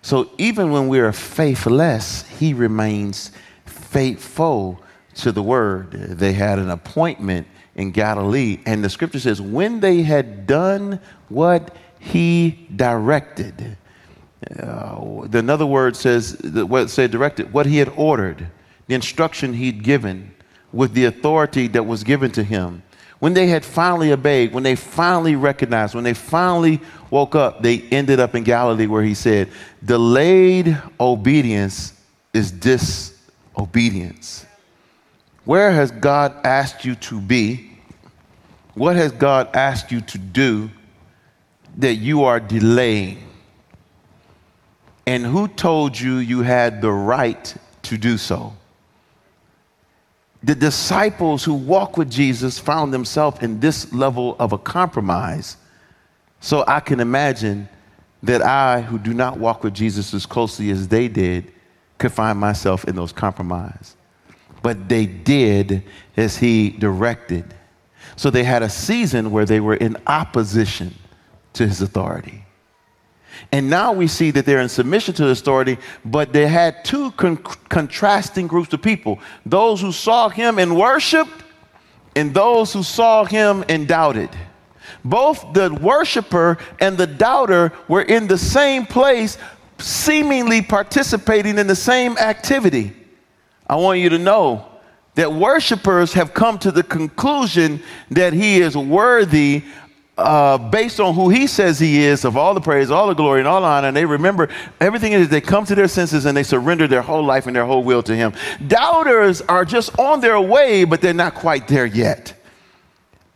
So 0.05 0.29
even 0.37 0.69
when 0.69 0.87
we 0.87 0.99
are 0.99 1.11
faithless, 1.11 2.27
he 2.37 2.53
remains 2.53 3.31
faithful 3.65 4.79
to 5.15 5.31
the 5.31 5.41
word. 5.41 5.93
They 5.93 6.33
had 6.33 6.59
an 6.59 6.69
appointment 6.69 7.47
in 7.73 7.89
Galilee, 7.89 8.59
and 8.67 8.83
the 8.83 8.89
scripture 8.91 9.19
says, 9.19 9.41
when 9.41 9.79
they 9.79 10.03
had 10.03 10.45
done 10.45 10.99
what 11.27 11.75
he 11.97 12.67
directed, 12.75 13.77
uh, 14.59 15.25
the 15.25 15.39
another 15.39 15.65
word 15.65 15.95
says, 15.95 16.39
what 16.43 16.91
said 16.91 17.09
directed, 17.09 17.51
what 17.51 17.65
he 17.65 17.77
had 17.77 17.89
ordered, 17.95 18.51
the 18.85 18.93
instruction 18.93 19.53
he'd 19.53 19.81
given 19.81 20.35
with 20.71 20.93
the 20.93 21.05
authority 21.05 21.65
that 21.69 21.87
was 21.87 22.03
given 22.03 22.29
to 22.29 22.43
him. 22.43 22.83
When 23.19 23.33
they 23.33 23.47
had 23.47 23.63
finally 23.63 24.11
obeyed, 24.11 24.53
when 24.53 24.63
they 24.63 24.75
finally 24.75 25.35
recognized, 25.35 25.95
when 25.95 26.03
they 26.03 26.13
finally 26.13 26.81
woke 27.09 27.35
up, 27.35 27.61
they 27.61 27.81
ended 27.91 28.19
up 28.19 28.35
in 28.35 28.43
Galilee 28.43 28.87
where 28.87 29.03
he 29.03 29.13
said, 29.13 29.49
Delayed 29.83 30.77
obedience 30.99 31.93
is 32.33 32.51
disobedience. 32.51 34.45
Where 35.45 35.71
has 35.71 35.91
God 35.91 36.35
asked 36.43 36.83
you 36.83 36.95
to 36.95 37.21
be? 37.21 37.71
What 38.73 38.95
has 38.97 39.11
God 39.13 39.55
asked 39.55 39.91
you 39.91 40.01
to 40.01 40.17
do 40.17 40.69
that 41.77 41.95
you 41.95 42.25
are 42.25 42.39
delaying? 42.39 43.19
And 45.07 45.25
who 45.25 45.47
told 45.47 45.97
you 45.97 46.17
you 46.17 46.41
had 46.41 46.81
the 46.81 46.91
right 46.91 47.55
to 47.83 47.97
do 47.97 48.17
so? 48.17 48.53
The 50.45 50.53
disciples 50.53 51.43
who 51.43 51.55
walk 51.55 51.97
with 51.97 52.11
Jesus 52.11 52.59
found 52.59 52.93
themselves 52.93 53.41
in 53.41 53.59
this 53.59 53.91
level 53.91 54.35
of 54.37 54.53
a 54.53 54.59
compromise. 54.59 55.57
So 56.39 56.63
I 56.67 56.81
can 56.81 56.99
imagine 56.99 57.67
that 58.21 58.43
I, 58.43 58.81
who 58.81 58.99
do 58.99 59.11
not 59.11 59.39
walk 59.39 59.63
with 59.63 59.73
Jesus 59.73 60.13
as 60.13 60.27
closely 60.27 60.69
as 60.69 60.87
they 60.87 61.07
did, 61.07 61.51
could 61.97 62.11
find 62.11 62.39
myself 62.39 62.85
in 62.85 62.95
those 62.95 63.11
compromises. 63.11 63.95
But 64.61 64.87
they 64.87 65.07
did 65.07 65.81
as 66.15 66.37
he 66.37 66.69
directed. 66.69 67.55
So 68.15 68.29
they 68.29 68.43
had 68.43 68.61
a 68.61 68.69
season 68.69 69.31
where 69.31 69.45
they 69.45 69.59
were 69.59 69.75
in 69.75 69.97
opposition 70.05 70.93
to 71.53 71.67
his 71.67 71.81
authority. 71.81 72.44
And 73.51 73.69
now 73.69 73.93
we 73.93 74.07
see 74.07 74.31
that 74.31 74.45
they're 74.45 74.59
in 74.59 74.69
submission 74.69 75.13
to 75.15 75.25
the 75.25 75.31
authority, 75.31 75.77
but 76.03 76.33
they 76.33 76.47
had 76.47 76.83
two 76.83 77.11
con- 77.11 77.37
contrasting 77.37 78.47
groups 78.47 78.73
of 78.73 78.81
people 78.81 79.19
those 79.45 79.81
who 79.81 79.91
saw 79.91 80.29
him 80.29 80.59
and 80.59 80.77
worshiped, 80.77 81.43
and 82.15 82.33
those 82.33 82.73
who 82.73 82.83
saw 82.83 83.23
him 83.25 83.63
and 83.69 83.87
doubted. 83.87 84.29
Both 85.03 85.53
the 85.53 85.73
worshiper 85.73 86.57
and 86.79 86.97
the 86.97 87.07
doubter 87.07 87.71
were 87.87 88.01
in 88.01 88.27
the 88.27 88.37
same 88.37 88.85
place, 88.85 89.37
seemingly 89.77 90.61
participating 90.61 91.57
in 91.57 91.67
the 91.67 91.75
same 91.75 92.17
activity. 92.17 92.93
I 93.67 93.75
want 93.75 93.99
you 93.99 94.09
to 94.09 94.17
know 94.17 94.65
that 95.15 95.31
worshipers 95.31 96.13
have 96.13 96.33
come 96.33 96.59
to 96.59 96.71
the 96.71 96.83
conclusion 96.83 97.81
that 98.11 98.33
he 98.33 98.59
is 98.59 98.75
worthy 98.75 99.63
uh, 100.17 100.57
based 100.57 100.99
on 100.99 101.13
who 101.13 101.29
he 101.29 101.45
says 101.45 101.77
he 101.77 102.03
is, 102.03 102.23
of 102.23 102.37
all 102.37 102.53
the 102.53 102.61
praise, 102.61 102.89
all 102.89 103.07
the 103.07 103.13
glory, 103.13 103.39
and 103.41 103.47
all 103.47 103.61
the 103.61 103.67
honor, 103.67 103.89
and 103.89 103.97
they 103.97 104.05
remember 104.05 104.49
everything 104.79 105.11
is 105.11 105.27
they 105.27 105.41
come 105.41 105.65
to 105.65 105.75
their 105.75 105.89
senses 105.89 106.25
and 106.25 106.37
they 106.37 106.43
surrender 106.43 106.87
their 106.87 107.01
whole 107.01 107.23
life 107.23 107.47
and 107.47 107.55
their 107.55 107.65
whole 107.65 107.83
will 107.83 108.01
to 108.03 108.15
him. 108.15 108.33
Doubters 108.67 109.41
are 109.41 109.65
just 109.65 109.97
on 109.99 110.21
their 110.21 110.39
way, 110.39 110.85
but 110.85 111.01
they're 111.01 111.13
not 111.13 111.35
quite 111.35 111.67
there 111.67 111.85
yet. 111.85 112.33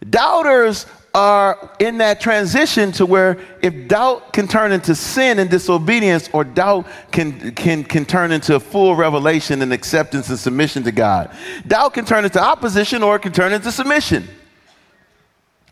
Doubters 0.09 0.85
are 1.13 1.75
in 1.79 1.97
that 1.97 2.21
transition 2.21 2.91
to 2.93 3.05
where 3.05 3.37
if 3.61 3.87
doubt 3.87 4.31
can 4.31 4.47
turn 4.47 4.71
into 4.71 4.95
sin 4.95 5.39
and 5.39 5.49
disobedience, 5.49 6.29
or 6.31 6.45
doubt 6.45 6.87
can, 7.11 7.51
can, 7.55 7.83
can 7.83 8.05
turn 8.05 8.31
into 8.31 8.57
full 8.59 8.95
revelation 8.95 9.61
and 9.61 9.73
acceptance 9.73 10.29
and 10.29 10.39
submission 10.39 10.83
to 10.83 10.93
God. 10.93 11.35
Doubt 11.67 11.93
can 11.95 12.05
turn 12.05 12.23
into 12.23 12.41
opposition 12.41 13.03
or 13.03 13.17
it 13.17 13.21
can 13.21 13.33
turn 13.33 13.51
into 13.51 13.71
submission. 13.71 14.27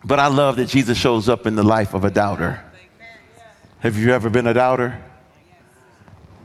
But 0.07 0.21
I 0.21 0.27
love 0.27 0.55
that 0.55 0.69
Jesus 0.69 0.97
shows 0.97 1.27
up 1.27 1.45
in 1.45 1.55
the 1.55 1.63
life 1.63 1.93
of 1.93 2.05
a 2.05 2.09
doubter. 2.09 2.63
Have 3.79 3.97
you 3.97 4.13
ever 4.13 4.29
been 4.29 4.47
a 4.47 4.53
doubter? 4.53 4.97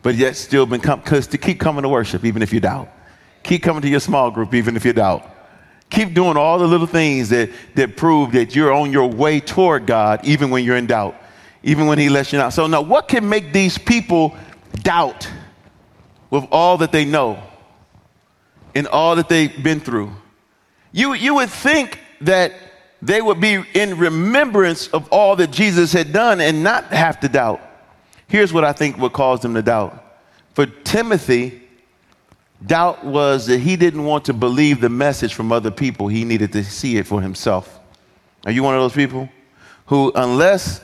But 0.02 0.16
yet 0.16 0.34
still 0.34 0.66
been 0.66 0.80
come 0.80 0.98
because 0.98 1.28
to 1.28 1.38
keep 1.38 1.60
coming 1.60 1.82
to 1.82 1.88
worship 1.88 2.24
even 2.24 2.42
if 2.42 2.52
you 2.52 2.58
doubt. 2.58 2.88
Keep 3.44 3.62
coming 3.62 3.80
to 3.82 3.88
your 3.88 4.00
small 4.00 4.32
group 4.32 4.52
even 4.52 4.74
if 4.74 4.84
you 4.84 4.92
doubt. 4.92 5.30
Keep 5.90 6.12
doing 6.12 6.36
all 6.36 6.58
the 6.58 6.66
little 6.66 6.88
things 6.88 7.28
that, 7.28 7.50
that 7.76 7.96
prove 7.96 8.32
that 8.32 8.56
you're 8.56 8.72
on 8.72 8.90
your 8.90 9.08
way 9.08 9.38
toward 9.38 9.86
God 9.86 10.24
even 10.24 10.50
when 10.50 10.64
you're 10.64 10.76
in 10.76 10.88
doubt, 10.88 11.14
even 11.62 11.86
when 11.86 12.00
He 12.00 12.08
lets 12.08 12.32
you 12.32 12.40
know. 12.40 12.50
So 12.50 12.66
now 12.66 12.82
what 12.82 13.06
can 13.06 13.28
make 13.28 13.52
these 13.52 13.78
people 13.78 14.36
doubt 14.74 15.30
with 16.30 16.48
all 16.50 16.78
that 16.78 16.90
they 16.90 17.04
know 17.04 17.40
and 18.74 18.88
all 18.88 19.14
that 19.14 19.28
they've 19.28 19.62
been 19.62 19.78
through? 19.78 20.10
You, 20.90 21.14
you 21.14 21.36
would 21.36 21.50
think 21.50 22.00
that 22.22 22.54
they 23.02 23.20
would 23.20 23.40
be 23.40 23.62
in 23.74 23.98
remembrance 23.98 24.86
of 24.88 25.08
all 25.10 25.36
that 25.36 25.50
Jesus 25.50 25.92
had 25.92 26.12
done 26.12 26.40
and 26.40 26.62
not 26.62 26.84
have 26.84 27.20
to 27.20 27.28
doubt. 27.28 27.60
Here's 28.28 28.52
what 28.52 28.64
I 28.64 28.72
think 28.72 28.96
would 28.96 29.12
cause 29.12 29.40
them 29.40 29.54
to 29.54 29.62
doubt. 29.62 30.02
For 30.54 30.66
Timothy, 30.66 31.62
doubt 32.64 33.04
was 33.04 33.46
that 33.46 33.58
he 33.58 33.76
didn't 33.76 34.04
want 34.04 34.26
to 34.26 34.32
believe 34.32 34.80
the 34.80 34.88
message 34.88 35.34
from 35.34 35.50
other 35.50 35.72
people. 35.72 36.06
He 36.06 36.24
needed 36.24 36.52
to 36.52 36.64
see 36.64 36.96
it 36.96 37.06
for 37.06 37.20
himself. 37.20 37.80
Are 38.46 38.52
you 38.52 38.62
one 38.62 38.76
of 38.76 38.80
those 38.80 38.94
people 38.94 39.28
who, 39.86 40.12
unless 40.14 40.80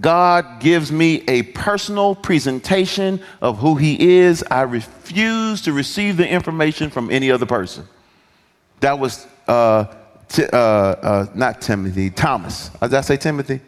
God 0.00 0.60
gives 0.60 0.90
me 0.90 1.22
a 1.28 1.42
personal 1.42 2.14
presentation 2.14 3.20
of 3.40 3.58
who 3.58 3.76
He 3.76 4.18
is, 4.18 4.42
I 4.50 4.62
refuse 4.62 5.62
to 5.62 5.72
receive 5.72 6.16
the 6.16 6.28
information 6.28 6.90
from 6.90 7.10
any 7.10 7.30
other 7.30 7.46
person? 7.46 7.86
That 8.80 8.98
was 8.98 9.26
uh, 9.46 9.84
T- 10.32 10.46
uh, 10.50 10.56
uh, 10.56 11.26
not 11.34 11.60
Timothy, 11.60 12.08
Thomas. 12.08 12.70
Did 12.80 12.94
I 12.94 13.02
say 13.02 13.18
Timothy? 13.18 13.60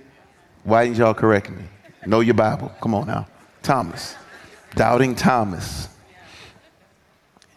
Why 0.62 0.86
didn't 0.86 0.96
y'all 0.96 1.12
correct 1.12 1.50
me? 1.50 1.62
Know 2.06 2.20
your 2.20 2.34
Bible. 2.34 2.72
Come 2.80 2.94
on 2.94 3.06
now. 3.06 3.26
Thomas. 3.62 4.16
Doubting 4.74 5.14
Thomas. 5.14 5.88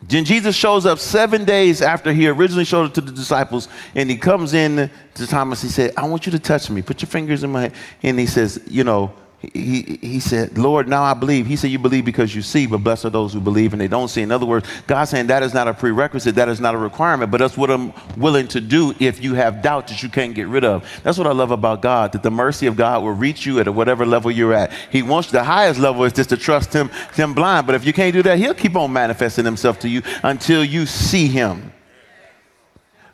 Then 0.02 0.26
Jesus 0.26 0.56
shows 0.56 0.86
up 0.86 1.00
seven 1.00 1.46
days 1.46 1.82
after 1.82 2.12
he 2.12 2.28
originally 2.28 2.66
showed 2.66 2.90
it 2.90 2.94
to 2.96 3.02
the 3.02 3.12
disciples, 3.14 3.70
and 3.96 4.10
he 4.10 4.18
comes 4.18 4.54
in 4.54 4.92
to 5.16 5.28
Thomas. 5.28 5.62
He 5.62 5.70
said, 5.70 5.94
I 5.96 6.06
want 6.06 6.26
you 6.26 6.34
to 6.34 6.40
touch 6.40 6.70
me. 6.70 6.82
Put 6.82 7.02
your 7.02 7.08
fingers 7.08 7.44
in 7.44 7.52
my 7.52 7.62
hand. 7.62 7.74
And 8.04 8.20
he 8.20 8.26
says, 8.26 8.62
You 8.68 8.84
know, 8.84 9.14
he, 9.40 10.00
he 10.02 10.20
said, 10.20 10.58
Lord, 10.58 10.88
now 10.88 11.04
I 11.04 11.14
believe. 11.14 11.46
He 11.46 11.56
said, 11.56 11.70
You 11.70 11.78
believe 11.78 12.06
because 12.06 12.36
you 12.36 12.42
see, 12.42 12.66
but 12.66 12.80
blessed 12.80 13.06
are 13.06 13.10
those 13.12 13.34
who 13.34 13.40
believe 13.40 13.72
and 13.72 13.80
they 13.80 13.88
don't 13.88 14.08
see. 14.08 14.24
In 14.24 14.32
other 14.32 14.48
words, 14.48 14.68
God's 14.88 15.12
saying 15.12 15.28
that 15.28 15.44
is 15.44 15.54
not 15.54 15.68
a 15.68 15.76
prerequisite, 15.76 16.34
that 16.36 16.50
is 16.50 16.60
not 16.60 16.74
a 16.74 16.78
requirement, 16.78 17.30
but 17.30 17.38
that's 17.38 17.56
what 17.56 17.70
I'm 17.70 17.94
willing 18.18 18.48
to 18.50 18.60
do 18.60 18.96
if 19.00 19.24
you 19.24 19.36
have 19.36 19.62
doubt 19.62 19.90
that 19.90 20.02
you 20.02 20.10
can't 20.10 20.34
get 20.34 20.48
rid 20.48 20.66
of. 20.66 20.90
That's 21.04 21.20
what 21.20 21.28
I 21.28 21.34
love 21.34 21.52
about 21.52 21.84
God, 21.84 22.14
that 22.14 22.24
the 22.24 22.32
mercy 22.32 22.66
of 22.66 22.76
God 22.76 23.04
will 23.04 23.12
reach 23.12 23.46
you 23.46 23.60
at 23.60 23.72
whatever 23.72 24.08
level 24.08 24.32
you're 24.32 24.54
at. 24.54 24.72
He 24.92 25.04
wants 25.04 25.30
the 25.30 25.44
highest 25.44 25.80
level 25.80 26.04
is 26.04 26.14
just 26.14 26.30
to 26.30 26.38
trust 26.38 26.74
Him, 26.74 26.90
Him 27.14 27.36
blind. 27.36 27.68
But 27.68 27.76
if 27.76 27.86
you 27.86 27.94
can't 27.94 28.14
do 28.14 28.24
that, 28.24 28.40
He'll 28.40 28.56
keep 28.56 28.76
on 28.76 28.92
manifesting 28.92 29.46
Himself 29.46 29.78
to 29.80 29.90
you 29.90 30.02
until 30.24 30.64
you 30.64 30.88
see 30.88 31.28
Him. 31.28 31.74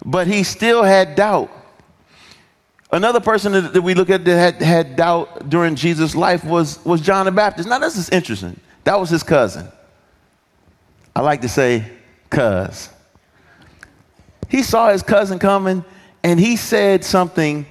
But 0.05 0.27
he 0.27 0.43
still 0.43 0.83
had 0.83 1.15
doubt. 1.15 1.49
Another 2.93 3.19
person 3.19 3.53
that 3.53 3.81
we 3.81 3.95
look 3.95 4.11
at 4.11 4.23
that 4.23 4.53
had, 4.53 4.61
had 4.61 4.95
doubt 4.95 5.49
during 5.49 5.75
Jesus' 5.75 6.13
life 6.13 6.43
was, 6.43 6.77
was 6.85 7.01
John 7.01 7.25
the 7.25 7.31
Baptist. 7.31 7.67
Now, 7.67 7.79
this 7.79 7.97
is 7.97 8.07
interesting. 8.09 8.59
That 8.83 8.99
was 8.99 9.09
his 9.09 9.23
cousin. 9.23 9.67
I 11.15 11.21
like 11.21 11.41
to 11.41 11.49
say, 11.49 11.85
cuz. 12.29 12.89
He 14.47 14.61
saw 14.61 14.91
his 14.91 15.01
cousin 15.01 15.39
coming 15.39 15.83
and 16.23 16.39
he 16.39 16.55
said 16.55 17.03
something 17.03 17.65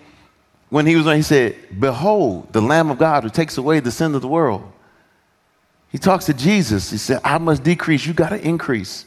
when 0.70 0.86
he 0.86 0.96
was 0.96 1.06
on, 1.06 1.14
he 1.14 1.22
said, 1.22 1.54
Behold, 1.78 2.52
the 2.52 2.60
Lamb 2.60 2.90
of 2.90 2.98
God 2.98 3.22
who 3.22 3.30
takes 3.30 3.56
away 3.58 3.78
the 3.78 3.92
sin 3.92 4.16
of 4.16 4.22
the 4.22 4.28
world. 4.28 4.72
He 5.90 5.98
talks 5.98 6.24
to 6.24 6.34
Jesus. 6.34 6.90
He 6.90 6.98
said, 6.98 7.20
I 7.22 7.38
must 7.38 7.62
decrease, 7.62 8.04
you 8.04 8.12
got 8.12 8.30
to 8.30 8.44
increase. 8.44 9.06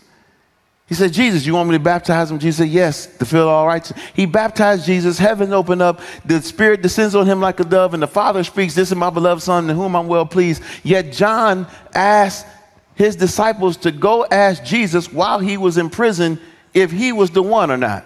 He 0.88 0.94
said, 0.94 1.14
Jesus, 1.14 1.46
you 1.46 1.56
want 1.56 1.70
me 1.70 1.76
to 1.76 1.84
baptize 1.84 2.30
him? 2.30 2.38
Jesus 2.38 2.58
said, 2.58 2.70
Yes, 2.70 3.08
to 3.18 3.26
feel 3.26 3.50
all 3.50 3.66
right. 3.66 3.86
He 4.14 4.28
baptized 4.28 4.86
Jesus, 4.86 5.18
heaven 5.18 5.52
opened 5.52 5.82
up, 5.82 6.00
the 6.26 6.42
Spirit 6.42 6.84
descends 6.84 7.16
on 7.16 7.26
him 7.26 7.42
like 7.42 7.60
a 7.60 7.64
dove, 7.64 7.96
and 7.96 8.04
the 8.04 8.08
Father 8.08 8.44
speaks, 8.44 8.76
This 8.76 8.92
is 8.92 8.96
my 8.96 9.10
beloved 9.10 9.42
Son, 9.42 9.68
in 9.70 9.76
whom 9.76 9.96
I'm 9.96 10.08
well 10.08 10.28
pleased. 10.28 10.62
Yet 10.84 11.12
John 11.12 11.66
asked 11.96 12.46
his 12.94 13.16
disciples 13.16 13.78
to 13.78 13.92
go 13.92 14.26
ask 14.26 14.64
Jesus 14.64 15.12
while 15.12 15.40
he 15.40 15.58
was 15.58 15.78
in 15.78 15.90
prison 15.90 16.40
if 16.74 16.92
he 16.92 17.12
was 17.12 17.32
the 17.32 17.42
one 17.42 17.72
or 17.72 17.78
not. 17.78 18.06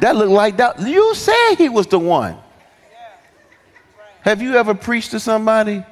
That 0.00 0.16
looked 0.16 0.30
like 0.30 0.58
that. 0.58 0.80
You 0.80 1.14
said 1.14 1.54
he 1.56 1.68
was 1.68 1.86
the 1.86 1.98
one. 1.98 2.36
Have 4.20 4.42
you 4.42 4.56
ever 4.56 4.74
preached 4.74 5.12
to 5.12 5.20
somebody 5.20 5.84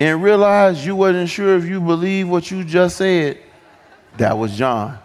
and 0.00 0.22
realized 0.22 0.84
you 0.84 0.96
wasn't 0.96 1.28
sure 1.28 1.56
if 1.56 1.64
you 1.64 1.80
believe 1.80 2.28
what 2.28 2.50
you 2.50 2.64
just 2.64 2.96
said? 2.96 3.38
That 4.18 4.36
was 4.36 4.56
John. 4.56 4.98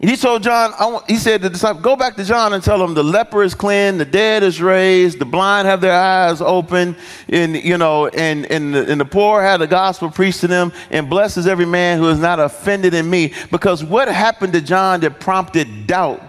And 0.00 0.10
he 0.10 0.16
told 0.16 0.42
John, 0.42 0.72
want, 0.78 1.10
he 1.10 1.16
said 1.16 1.40
to 1.40 1.48
the 1.48 1.52
disciple, 1.54 1.80
go 1.80 1.96
back 1.96 2.14
to 2.16 2.24
John 2.24 2.52
and 2.52 2.62
tell 2.62 2.82
him 2.84 2.94
the 2.94 3.02
leper 3.02 3.42
is 3.42 3.54
cleansed, 3.54 4.00
the 4.00 4.04
dead 4.04 4.42
is 4.42 4.60
raised, 4.60 5.18
the 5.18 5.24
blind 5.24 5.66
have 5.66 5.80
their 5.80 5.98
eyes 5.98 6.42
open, 6.42 6.94
and 7.28 7.56
you 7.56 7.78
know, 7.78 8.08
and, 8.08 8.44
and, 8.46 8.74
the, 8.74 8.90
and 8.90 9.00
the 9.00 9.04
poor 9.06 9.40
have 9.40 9.60
the 9.60 9.66
gospel 9.66 10.10
preached 10.10 10.40
to 10.40 10.46
them, 10.46 10.72
and 10.90 11.08
blesses 11.08 11.46
every 11.46 11.64
man 11.64 11.98
who 11.98 12.08
is 12.10 12.18
not 12.18 12.38
offended 12.38 12.92
in 12.92 13.08
me. 13.08 13.32
Because 13.50 13.82
what 13.82 14.08
happened 14.08 14.52
to 14.52 14.60
John 14.60 15.00
that 15.00 15.20
prompted 15.20 15.86
doubt 15.86 16.22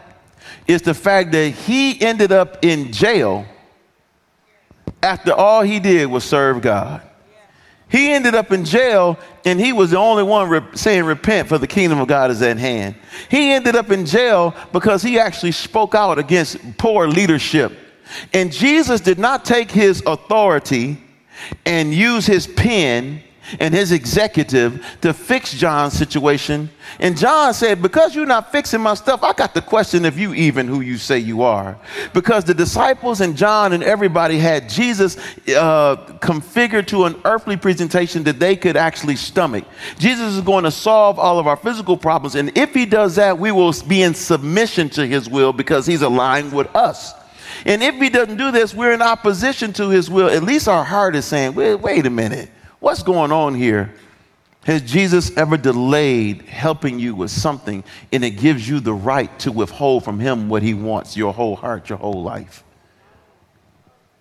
is 0.67 0.81
the 0.81 0.93
fact 0.93 1.31
that 1.33 1.49
he 1.49 1.99
ended 2.01 2.31
up 2.31 2.63
in 2.63 2.91
jail 2.93 3.45
after 5.03 5.33
all 5.33 5.63
he 5.63 5.79
did 5.79 6.05
was 6.05 6.23
serve 6.23 6.61
God. 6.61 7.01
He 7.89 8.11
ended 8.11 8.33
up 8.33 8.51
in 8.51 8.65
jail 8.65 9.17
and 9.45 9.59
he 9.59 9.71
was 9.71 9.91
the 9.91 9.97
only 9.97 10.23
one 10.23 10.75
saying, 10.75 11.03
Repent, 11.05 11.47
for 11.47 11.57
the 11.57 11.67
kingdom 11.67 11.99
of 11.99 12.07
God 12.07 12.31
is 12.31 12.41
at 12.41 12.57
hand. 12.57 12.95
He 13.29 13.51
ended 13.51 13.75
up 13.75 13.91
in 13.91 14.05
jail 14.05 14.55
because 14.73 15.03
he 15.03 15.19
actually 15.19 15.51
spoke 15.51 15.93
out 15.93 16.17
against 16.17 16.77
poor 16.77 17.07
leadership. 17.07 17.77
And 18.33 18.51
Jesus 18.51 19.01
did 19.01 19.19
not 19.19 19.45
take 19.45 19.69
his 19.69 20.01
authority 20.05 21.01
and 21.65 21.93
use 21.93 22.25
his 22.25 22.47
pen 22.47 23.21
and 23.59 23.73
his 23.73 23.91
executive 23.91 24.85
to 25.01 25.13
fix 25.13 25.53
John's 25.53 25.93
situation. 25.93 26.69
And 26.99 27.17
John 27.17 27.53
said, 27.53 27.81
Because 27.81 28.15
you're 28.15 28.25
not 28.25 28.51
fixing 28.51 28.81
my 28.81 28.93
stuff, 28.93 29.23
I 29.23 29.33
got 29.33 29.53
to 29.55 29.61
question 29.61 30.05
if 30.05 30.17
you 30.17 30.33
even 30.33 30.67
who 30.67 30.81
you 30.81 30.97
say 30.97 31.19
you 31.19 31.41
are. 31.41 31.77
Because 32.13 32.43
the 32.43 32.53
disciples 32.53 33.21
and 33.21 33.35
John 33.35 33.73
and 33.73 33.83
everybody 33.83 34.37
had 34.37 34.69
Jesus 34.69 35.17
uh, 35.49 35.95
configured 36.19 36.87
to 36.87 37.05
an 37.05 37.19
earthly 37.25 37.57
presentation 37.57 38.23
that 38.23 38.39
they 38.39 38.55
could 38.55 38.77
actually 38.77 39.15
stomach. 39.15 39.65
Jesus 39.97 40.33
is 40.33 40.41
going 40.41 40.63
to 40.63 40.71
solve 40.71 41.19
all 41.19 41.39
of 41.39 41.47
our 41.47 41.57
physical 41.57 41.97
problems. 41.97 42.35
And 42.35 42.57
if 42.57 42.73
he 42.73 42.85
does 42.85 43.15
that, 43.15 43.37
we 43.37 43.51
will 43.51 43.73
be 43.87 44.01
in 44.01 44.13
submission 44.13 44.89
to 44.89 45.05
his 45.05 45.29
will 45.29 45.53
because 45.53 45.85
he's 45.85 46.01
aligned 46.01 46.53
with 46.53 46.73
us. 46.75 47.13
And 47.65 47.81
if 47.81 47.95
he 47.95 48.09
doesn't 48.09 48.37
do 48.37 48.51
this, 48.51 48.73
we're 48.73 48.91
in 48.91 49.01
opposition 49.01 49.73
to 49.73 49.89
his 49.89 50.09
will. 50.09 50.29
At 50.29 50.43
least 50.43 50.67
our 50.67 50.83
heart 50.83 51.15
is 51.15 51.25
saying, 51.25 51.55
wait, 51.55 51.75
wait 51.75 52.05
a 52.05 52.09
minute. 52.09 52.49
What's 52.85 53.01
going 53.01 53.31
on 53.31 53.55
here? 53.55 53.95
Has 54.63 54.83
Jesus 54.83 55.35
ever 55.37 55.57
delayed 55.57 56.43
helping 56.43 56.99
you 56.99 57.15
with 57.15 57.31
something 57.31 57.83
and 58.11 58.23
it 58.23 58.37
gives 58.37 58.69
you 58.69 58.79
the 58.79 58.93
right 58.93 59.39
to 59.39 59.51
withhold 59.51 60.03
from 60.03 60.19
him 60.19 60.49
what 60.49 60.61
he 60.61 60.75
wants, 60.75 61.17
your 61.17 61.33
whole 61.33 61.55
heart, 61.55 61.89
your 61.89 61.97
whole 61.97 62.21
life? 62.21 62.63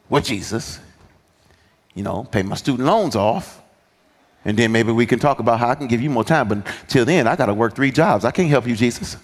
Well, 0.08 0.22
Jesus, 0.22 0.80
you 1.92 2.02
know, 2.02 2.24
pay 2.24 2.42
my 2.42 2.56
student 2.56 2.88
loans 2.88 3.14
off. 3.14 3.60
And 4.46 4.58
then 4.58 4.72
maybe 4.72 4.92
we 4.92 5.04
can 5.04 5.18
talk 5.18 5.40
about 5.40 5.60
how 5.60 5.68
I 5.68 5.74
can 5.74 5.86
give 5.86 6.00
you 6.00 6.08
more 6.08 6.24
time. 6.24 6.48
But 6.48 6.66
till 6.88 7.04
then, 7.04 7.26
I 7.26 7.36
got 7.36 7.46
to 7.46 7.54
work 7.54 7.74
three 7.74 7.90
jobs. 7.90 8.24
I 8.24 8.30
can't 8.30 8.48
help 8.48 8.66
you, 8.66 8.76
Jesus. 8.76 9.18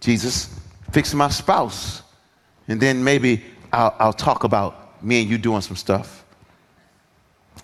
Jesus, 0.00 0.52
fix 0.90 1.14
my 1.14 1.28
spouse. 1.28 2.02
And 2.66 2.80
then 2.80 3.04
maybe 3.04 3.44
I'll, 3.72 3.94
I'll 4.00 4.12
talk 4.12 4.42
about 4.42 5.00
me 5.00 5.20
and 5.20 5.30
you 5.30 5.38
doing 5.38 5.60
some 5.60 5.76
stuff. 5.76 6.19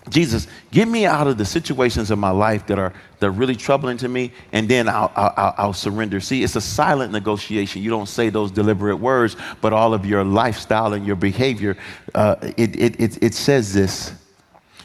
Jesus, 0.09 0.47
get 0.71 0.87
me 0.87 1.05
out 1.05 1.27
of 1.27 1.37
the 1.37 1.45
situations 1.45 2.11
of 2.11 2.19
my 2.19 2.29
life 2.29 2.65
that 2.67 2.79
are, 2.79 2.93
that 3.19 3.27
are 3.27 3.31
really 3.31 3.55
troubling 3.55 3.97
to 3.97 4.07
me, 4.07 4.31
and 4.51 4.69
then 4.69 4.87
I'll, 4.87 5.11
I'll, 5.15 5.53
I'll, 5.57 5.73
surrender. 5.73 6.19
See, 6.19 6.43
it's 6.43 6.55
a 6.55 6.61
silent 6.61 7.11
negotiation. 7.11 7.81
You 7.81 7.89
don't 7.89 8.07
say 8.07 8.29
those 8.29 8.51
deliberate 8.51 8.97
words, 8.97 9.35
but 9.61 9.73
all 9.73 9.93
of 9.93 10.05
your 10.05 10.23
lifestyle 10.23 10.93
and 10.93 11.05
your 11.05 11.15
behavior, 11.15 11.77
uh, 12.15 12.35
it, 12.55 12.75
it, 12.75 12.99
it, 12.99 13.23
it 13.23 13.33
says 13.33 13.73
this. 13.73 14.13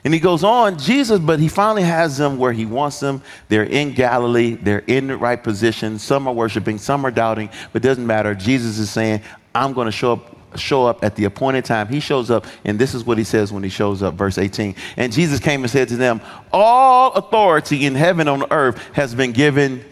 And 0.05 0.13
he 0.13 0.19
goes 0.19 0.43
on, 0.43 0.79
Jesus, 0.79 1.21
but 1.21 1.39
he 1.39 1.47
finally 1.47 1.83
has 1.83 2.17
them 2.17 2.37
where 2.37 2.53
he 2.53 2.67
wants 2.67 2.99
them. 2.99 3.23
They're 3.49 3.63
in 3.63 3.93
Galilee, 3.93 4.57
they're 4.57 4.81
in 4.81 5.07
the 5.07 5.17
right 5.17 5.43
position. 5.43 5.99
Some 5.99 6.27
are 6.27 6.35
worshiping, 6.35 6.79
some 6.79 7.05
are 7.07 7.13
doubting, 7.13 7.51
but 7.73 7.85
it 7.85 7.89
doesn't 7.89 8.07
matter. 8.07 8.35
Jesus 8.35 8.79
is 8.79 8.91
saying, 8.91 9.23
I'm 9.55 9.73
going 9.73 9.87
to 9.87 9.93
show 9.93 10.15
up 10.15 10.37
show 10.59 10.87
up 10.87 11.05
at 11.05 11.17
the 11.17 11.25
appointed 11.25 11.65
time. 11.65 11.89
He 11.89 12.01
shows 12.01 12.31
up, 12.31 12.47
and 12.65 12.79
this 12.79 12.95
is 12.95 13.05
what 13.05 13.19
he 13.19 13.25
says 13.25 13.53
when 13.53 13.63
he 13.63 13.69
shows 13.69 14.03
up, 14.03 14.15
verse 14.15 14.39
18. 14.39 14.75
And 14.97 15.13
Jesus 15.13 15.41
came 15.41 15.63
and 15.63 15.71
said 15.71 15.89
to 15.89 15.97
them, 15.97 16.21
All 16.53 17.13
authority 17.13 17.87
in 17.87 17.95
heaven 17.95 18.29
and 18.29 18.43
on 18.43 18.53
earth 18.53 18.79
has 18.93 19.15
been 19.15 19.33
given 19.33 19.85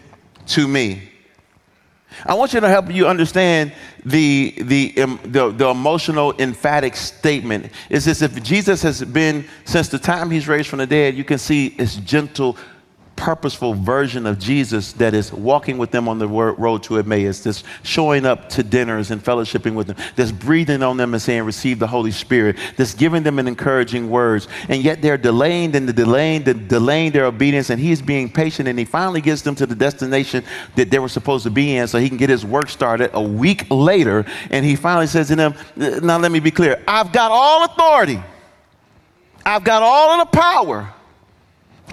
to 0.47 0.67
me. 0.67 1.11
I 2.25 2.33
want 2.33 2.53
you 2.53 2.59
to 2.59 2.67
help 2.67 2.91
you 2.91 3.07
understand 3.07 3.73
the, 4.05 4.53
the, 4.57 5.01
um, 5.01 5.19
the, 5.23 5.51
the, 5.51 5.69
emotional, 5.69 6.33
emphatic 6.39 6.95
statement. 6.95 7.71
Is 7.89 8.05
this 8.05 8.21
if 8.21 8.41
Jesus 8.43 8.81
has 8.83 9.03
been, 9.03 9.45
since 9.65 9.87
the 9.87 9.97
time 9.97 10.29
he's 10.29 10.47
raised 10.47 10.67
from 10.67 10.79
the 10.79 10.87
dead, 10.87 11.15
you 11.15 11.23
can 11.23 11.37
see 11.37 11.67
it's 11.77 11.95
gentle 11.97 12.57
purposeful 13.15 13.75
version 13.75 14.25
of 14.25 14.39
Jesus 14.39 14.93
that 14.93 15.13
is 15.13 15.31
walking 15.31 15.77
with 15.77 15.91
them 15.91 16.07
on 16.07 16.17
the 16.17 16.27
road 16.27 16.81
to 16.83 16.97
Emmaus, 16.97 17.41
that's 17.41 17.63
showing 17.83 18.25
up 18.25 18.49
to 18.49 18.63
dinners 18.63 19.11
and 19.11 19.23
fellowshipping 19.23 19.75
with 19.75 19.87
them, 19.87 19.95
that's 20.15 20.31
breathing 20.31 20.81
on 20.81 20.97
them 20.97 21.13
and 21.13 21.21
saying, 21.21 21.43
Receive 21.43 21.77
the 21.77 21.87
Holy 21.87 22.11
Spirit, 22.11 22.57
that's 22.77 22.95
giving 22.95 23.21
them 23.21 23.37
an 23.37 23.47
encouraging 23.47 24.09
words. 24.09 24.47
And 24.69 24.83
yet 24.83 25.01
they're 25.01 25.17
delaying 25.17 25.75
and 25.75 25.93
delaying, 25.95 26.47
and 26.49 26.67
delaying 26.67 27.11
their 27.11 27.25
obedience, 27.25 27.69
and 27.69 27.79
he's 27.79 28.01
being 28.01 28.31
patient 28.31 28.67
and 28.67 28.79
he 28.79 28.85
finally 28.85 29.21
gets 29.21 29.41
them 29.43 29.53
to 29.55 29.65
the 29.65 29.75
destination 29.75 30.43
that 30.75 30.89
they 30.89 30.99
were 30.99 31.09
supposed 31.09 31.43
to 31.43 31.51
be 31.51 31.75
in 31.75 31.87
so 31.87 31.99
he 31.99 32.09
can 32.09 32.17
get 32.17 32.29
his 32.29 32.45
work 32.45 32.69
started 32.69 33.11
a 33.13 33.21
week 33.21 33.69
later. 33.69 34.25
And 34.49 34.65
he 34.65 34.75
finally 34.75 35.07
says 35.07 35.27
to 35.27 35.35
them, 35.35 35.53
Now 35.75 36.17
let 36.17 36.31
me 36.31 36.39
be 36.39 36.51
clear, 36.51 36.81
I've 36.87 37.11
got 37.11 37.31
all 37.31 37.65
authority. 37.65 38.21
I've 39.45 39.63
got 39.63 39.83
all 39.83 40.19
of 40.19 40.31
the 40.31 40.37
power. 40.37 40.93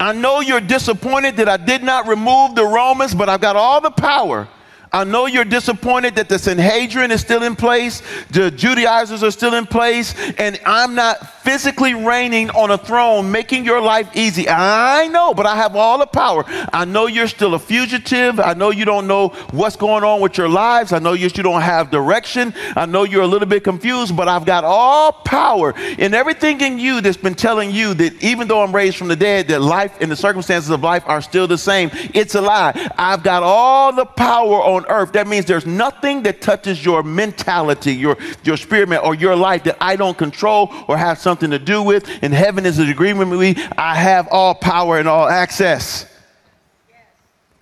I 0.01 0.13
know 0.13 0.41
you're 0.41 0.61
disappointed 0.61 1.37
that 1.37 1.49
I 1.49 1.57
did 1.57 1.83
not 1.83 2.07
remove 2.07 2.55
the 2.55 2.65
Romans, 2.65 3.15
but 3.15 3.29
I've 3.29 3.41
got 3.41 3.57
all 3.57 3.81
the 3.81 3.91
power 3.91 4.47
I 4.93 5.05
know 5.05 5.27
you're 5.27 5.45
disappointed 5.45 6.15
that 6.17 6.29
the 6.29 6.39
Sanhedrin 6.39 7.11
is 7.11 7.21
still 7.21 7.43
in 7.43 7.57
place, 7.57 8.03
the 8.31 8.51
Judaizers 8.51 9.23
are 9.23 9.31
still 9.31 9.55
in 9.55 9.67
place, 9.67 10.15
and 10.39 10.59
I'm 10.65 10.95
not 10.95 11.43
physically 11.43 11.95
reigning 11.95 12.51
on 12.51 12.71
a 12.71 12.77
throne, 12.77 13.31
making 13.33 13.65
your 13.65 13.81
life 13.81 14.09
easy. 14.15 14.49
I 14.49 15.09
know, 15.09 15.33
but 15.33 15.47
I 15.47 15.57
have 15.57 15.77
all 15.77 15.99
the 15.99 16.07
power. 16.07 16.45
I 16.73 16.85
know 16.85 17.07
you're 17.07 17.27
still 17.27 17.55
a 17.55 17.59
fugitive. 17.59 18.39
I 18.39 18.53
know 18.53 18.71
you 18.71 18.85
don't 18.85 19.07
know 19.07 19.29
what's 19.51 19.77
going 19.77 20.05
on 20.05 20.21
with 20.21 20.37
your 20.37 20.49
lives. 20.49 20.93
I 20.93 20.99
know 20.99 21.15
you, 21.15 21.29
don't 21.31 21.63
have 21.63 21.91
direction. 21.91 22.53
I 22.77 22.85
know 22.85 23.05
you're 23.05 23.23
a 23.23 23.27
little 23.27 23.49
bit 23.49 23.65
confused, 23.65 24.17
but 24.17 24.29
I've 24.29 24.45
got 24.45 24.65
all 24.65 25.13
power 25.13 25.75
in 25.99 26.15
everything 26.15 26.61
in 26.61 26.79
you 26.79 27.01
that's 27.01 27.17
been 27.17 27.35
telling 27.35 27.71
you 27.71 27.95
that 27.95 28.23
even 28.23 28.49
though 28.49 28.63
I'm 28.63 28.75
raised 28.75 28.97
from 28.97 29.09
the 29.09 29.17
dead, 29.17 29.49
that 29.49 29.63
life 29.63 29.97
and 30.01 30.11
the 30.11 30.17
circumstances 30.17 30.71
of 30.71 30.83
life 30.83 31.05
are 31.07 31.23
still 31.23 31.47
the 31.47 31.59
same. 31.59 31.91
It's 32.15 32.35
a 32.35 32.41
lie. 32.41 32.91
I've 32.99 33.23
got 33.23 33.43
all 33.43 33.93
the 33.93 34.05
power 34.05 34.63
on 34.63 34.78
on 34.79 34.87
earth. 34.87 35.13
That 35.13 35.27
means 35.27 35.45
there's 35.45 35.67
nothing 35.67 36.23
that 36.23 36.41
touches 36.41 36.85
your 36.85 37.03
mentality, 37.03 37.95
your, 37.95 38.17
your 38.45 38.57
spirit, 38.57 38.99
or 39.03 39.15
your 39.15 39.37
life 39.37 39.65
that 39.65 39.77
I 39.81 39.97
don't 39.97 40.17
control 40.17 40.73
or 40.89 40.97
have 40.97 41.19
something 41.19 41.51
to 41.51 41.59
do 41.59 41.83
with. 41.83 42.09
And 42.23 42.33
heaven 42.33 42.65
is 42.65 42.79
an 42.79 42.89
agreement 42.89 43.31
with 43.31 43.41
me. 43.41 43.63
I 43.77 43.97
have 43.97 44.29
all 44.31 44.55
power 44.55 44.99
and 44.99 45.09
all 45.09 45.29
access. 45.29 46.07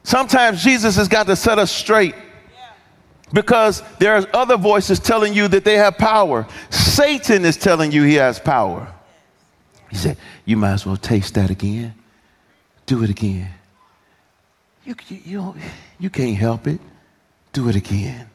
Sometimes 0.05 0.63
Jesus 0.63 0.97
has 0.97 1.09
got 1.09 1.27
to 1.27 1.35
set 1.35 1.59
us 1.59 1.73
straight 1.73 2.15
because 3.33 3.83
there's 3.99 4.25
other 4.33 4.57
voices 4.57 5.01
telling 5.01 5.35
you 5.35 5.49
that 5.49 5.65
they 5.65 5.77
have 5.77 5.99
power. 5.99 6.47
Satan 6.71 7.45
is 7.45 7.57
telling 7.57 7.91
you 7.91 8.05
he 8.05 8.15
has 8.15 8.39
power. 8.39 8.93
He 9.91 9.97
said, 9.97 10.17
You 10.45 10.57
might 10.57 10.75
as 10.75 10.87
well 10.87 10.97
taste 10.97 11.35
that 11.35 11.51
again. 11.51 11.95
Do 12.85 13.03
it 13.03 13.11
again. 13.11 13.51
You, 14.85 14.95
you, 15.09 15.21
you, 15.25 15.55
you 15.99 16.11
can't 16.11 16.37
help 16.37 16.69
it 16.69 16.81
do 17.57 17.71
it 17.71 17.75
again. 17.75 18.29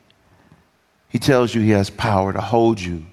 He 1.07 1.19
tells 1.19 1.53
you 1.53 1.61
he 1.61 1.69
has 1.69 1.91
power 1.91 2.33
to 2.33 2.41
hold 2.41 2.81
you, 2.81 3.05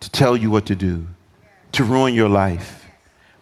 to 0.00 0.10
tell 0.10 0.36
you 0.36 0.50
what 0.50 0.66
to 0.66 0.76
do, 0.76 1.06
to 1.72 1.82
ruin 1.82 2.12
your 2.12 2.28
life. 2.28 2.84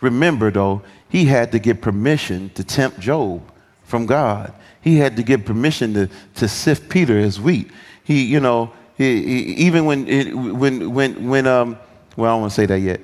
Remember, 0.00 0.52
though, 0.52 0.82
he 1.08 1.24
had 1.24 1.50
to 1.52 1.58
get 1.58 1.82
permission 1.82 2.50
to 2.50 2.62
tempt 2.62 3.00
Job 3.00 3.42
from 3.82 4.06
God. 4.06 4.52
He 4.80 4.98
had 4.98 5.16
to 5.16 5.24
get 5.24 5.44
permission 5.44 5.92
to, 5.94 6.08
to 6.36 6.46
sift 6.46 6.88
Peter 6.88 7.18
as 7.18 7.40
wheat. 7.40 7.68
He, 8.04 8.24
you 8.24 8.38
know, 8.38 8.72
he, 8.96 9.22
he, 9.22 9.38
even 9.66 9.86
when, 9.86 10.06
it, 10.06 10.32
when, 10.32 10.94
when, 10.94 11.28
when, 11.28 11.46
um, 11.48 11.76
well, 12.16 12.30
I 12.30 12.34
don't 12.34 12.42
want 12.42 12.52
to 12.52 12.54
say 12.54 12.66
that 12.66 12.78
yet. 12.78 13.00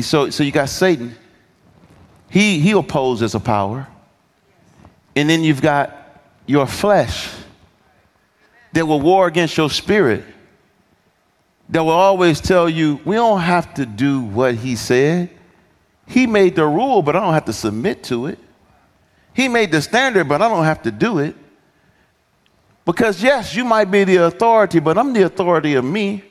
So, 0.00 0.30
so 0.30 0.44
you 0.44 0.52
got 0.52 0.68
Satan. 0.68 1.16
He, 2.30 2.60
he 2.60 2.70
opposes 2.72 3.34
a 3.34 3.40
power. 3.40 3.88
And 5.16 5.28
then 5.28 5.42
you've 5.42 5.62
got 5.62 6.22
your 6.46 6.66
flesh 6.68 7.30
that 8.74 8.86
will 8.86 9.00
war 9.00 9.28
against 9.28 9.56
your 9.56 9.70
spirit, 9.70 10.24
that 11.68 11.80
will 11.80 11.90
always 11.90 12.40
tell 12.40 12.68
you, 12.68 13.00
we 13.04 13.14
don't 13.14 13.40
have 13.40 13.72
to 13.74 13.86
do 13.86 14.20
what 14.20 14.56
he 14.56 14.76
said. 14.76 15.30
He 16.06 16.26
made 16.26 16.56
the 16.56 16.66
rule, 16.66 17.00
but 17.00 17.16
I 17.16 17.20
don't 17.20 17.32
have 17.32 17.46
to 17.46 17.52
submit 17.52 18.02
to 18.04 18.26
it. 18.26 18.38
He 19.32 19.48
made 19.48 19.70
the 19.70 19.80
standard, 19.80 20.28
but 20.28 20.42
I 20.42 20.48
don't 20.48 20.64
have 20.64 20.82
to 20.82 20.90
do 20.90 21.20
it. 21.20 21.36
Because, 22.84 23.22
yes, 23.22 23.54
you 23.54 23.64
might 23.64 23.90
be 23.90 24.04
the 24.04 24.16
authority, 24.16 24.80
but 24.80 24.98
I'm 24.98 25.12
the 25.12 25.22
authority 25.22 25.74
of 25.74 25.84
me. 25.84 26.24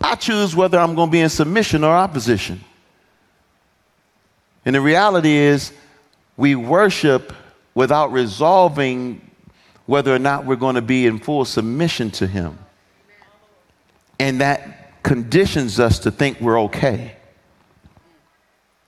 I 0.00 0.14
choose 0.16 0.56
whether 0.56 0.78
I'm 0.78 0.94
going 0.94 1.08
to 1.08 1.12
be 1.12 1.20
in 1.20 1.28
submission 1.28 1.84
or 1.84 1.94
opposition. 1.94 2.60
And 4.64 4.74
the 4.74 4.80
reality 4.80 5.32
is, 5.32 5.72
we 6.36 6.54
worship 6.54 7.32
without 7.74 8.10
resolving 8.10 9.23
whether 9.86 10.14
or 10.14 10.18
not 10.18 10.46
we're 10.46 10.56
going 10.56 10.76
to 10.76 10.82
be 10.82 11.06
in 11.06 11.18
full 11.18 11.44
submission 11.44 12.10
to 12.12 12.26
Him. 12.26 12.58
And 14.18 14.40
that 14.40 15.02
conditions 15.02 15.78
us 15.78 15.98
to 16.00 16.10
think 16.10 16.40
we're 16.40 16.60
okay. 16.62 17.16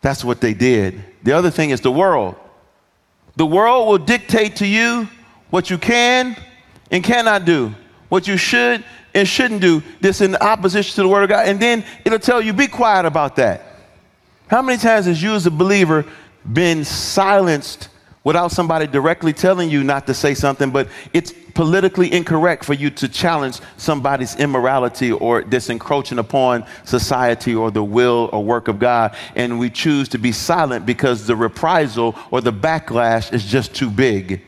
That's 0.00 0.24
what 0.24 0.40
they 0.40 0.54
did. 0.54 1.02
The 1.22 1.32
other 1.32 1.50
thing 1.50 1.70
is 1.70 1.80
the 1.80 1.90
world. 1.90 2.36
The 3.36 3.46
world 3.46 3.88
will 3.88 3.98
dictate 3.98 4.56
to 4.56 4.66
you 4.66 5.08
what 5.50 5.68
you 5.68 5.78
can 5.78 6.36
and 6.90 7.04
cannot 7.04 7.44
do, 7.44 7.74
what 8.08 8.26
you 8.26 8.36
should 8.36 8.84
and 9.14 9.26
shouldn't 9.26 9.60
do. 9.60 9.82
This 10.00 10.20
in 10.20 10.36
opposition 10.36 10.94
to 10.94 11.02
the 11.02 11.08
Word 11.08 11.24
of 11.24 11.28
God. 11.28 11.48
And 11.48 11.60
then 11.60 11.84
it'll 12.04 12.18
tell 12.18 12.40
you, 12.40 12.52
be 12.52 12.66
quiet 12.66 13.04
about 13.04 13.36
that. 13.36 13.62
How 14.48 14.62
many 14.62 14.78
times 14.78 15.06
has 15.06 15.22
you, 15.22 15.34
as 15.34 15.46
a 15.46 15.50
believer, 15.50 16.06
been 16.50 16.84
silenced 16.84 17.88
without 18.26 18.50
somebody 18.50 18.88
directly 18.88 19.32
telling 19.32 19.70
you 19.70 19.84
not 19.84 20.04
to 20.04 20.12
say 20.12 20.34
something, 20.34 20.72
but 20.72 20.88
it's 21.12 21.32
politically 21.54 22.12
incorrect 22.12 22.64
for 22.64 22.74
you 22.74 22.90
to 22.90 23.08
challenge 23.08 23.60
somebody's 23.76 24.34
immorality 24.34 25.12
or 25.12 25.44
this 25.44 25.70
encroaching 25.70 26.18
upon 26.18 26.66
society 26.84 27.54
or 27.54 27.70
the 27.70 27.84
will 27.84 28.28
or 28.32 28.42
work 28.42 28.66
of 28.66 28.80
God. 28.80 29.14
And 29.36 29.60
we 29.60 29.70
choose 29.70 30.08
to 30.08 30.18
be 30.18 30.32
silent 30.32 30.84
because 30.84 31.28
the 31.28 31.36
reprisal 31.36 32.16
or 32.32 32.40
the 32.40 32.52
backlash 32.52 33.32
is 33.32 33.44
just 33.44 33.76
too 33.76 33.88
big. 33.88 34.42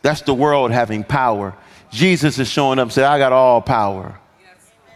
That's 0.00 0.22
the 0.22 0.32
world 0.32 0.70
having 0.70 1.04
power. 1.04 1.54
Jesus 1.90 2.38
is 2.38 2.48
showing 2.48 2.78
up 2.78 2.84
and 2.84 2.92
saying, 2.92 3.06
I 3.06 3.18
got 3.18 3.34
all 3.34 3.60
power. 3.60 4.18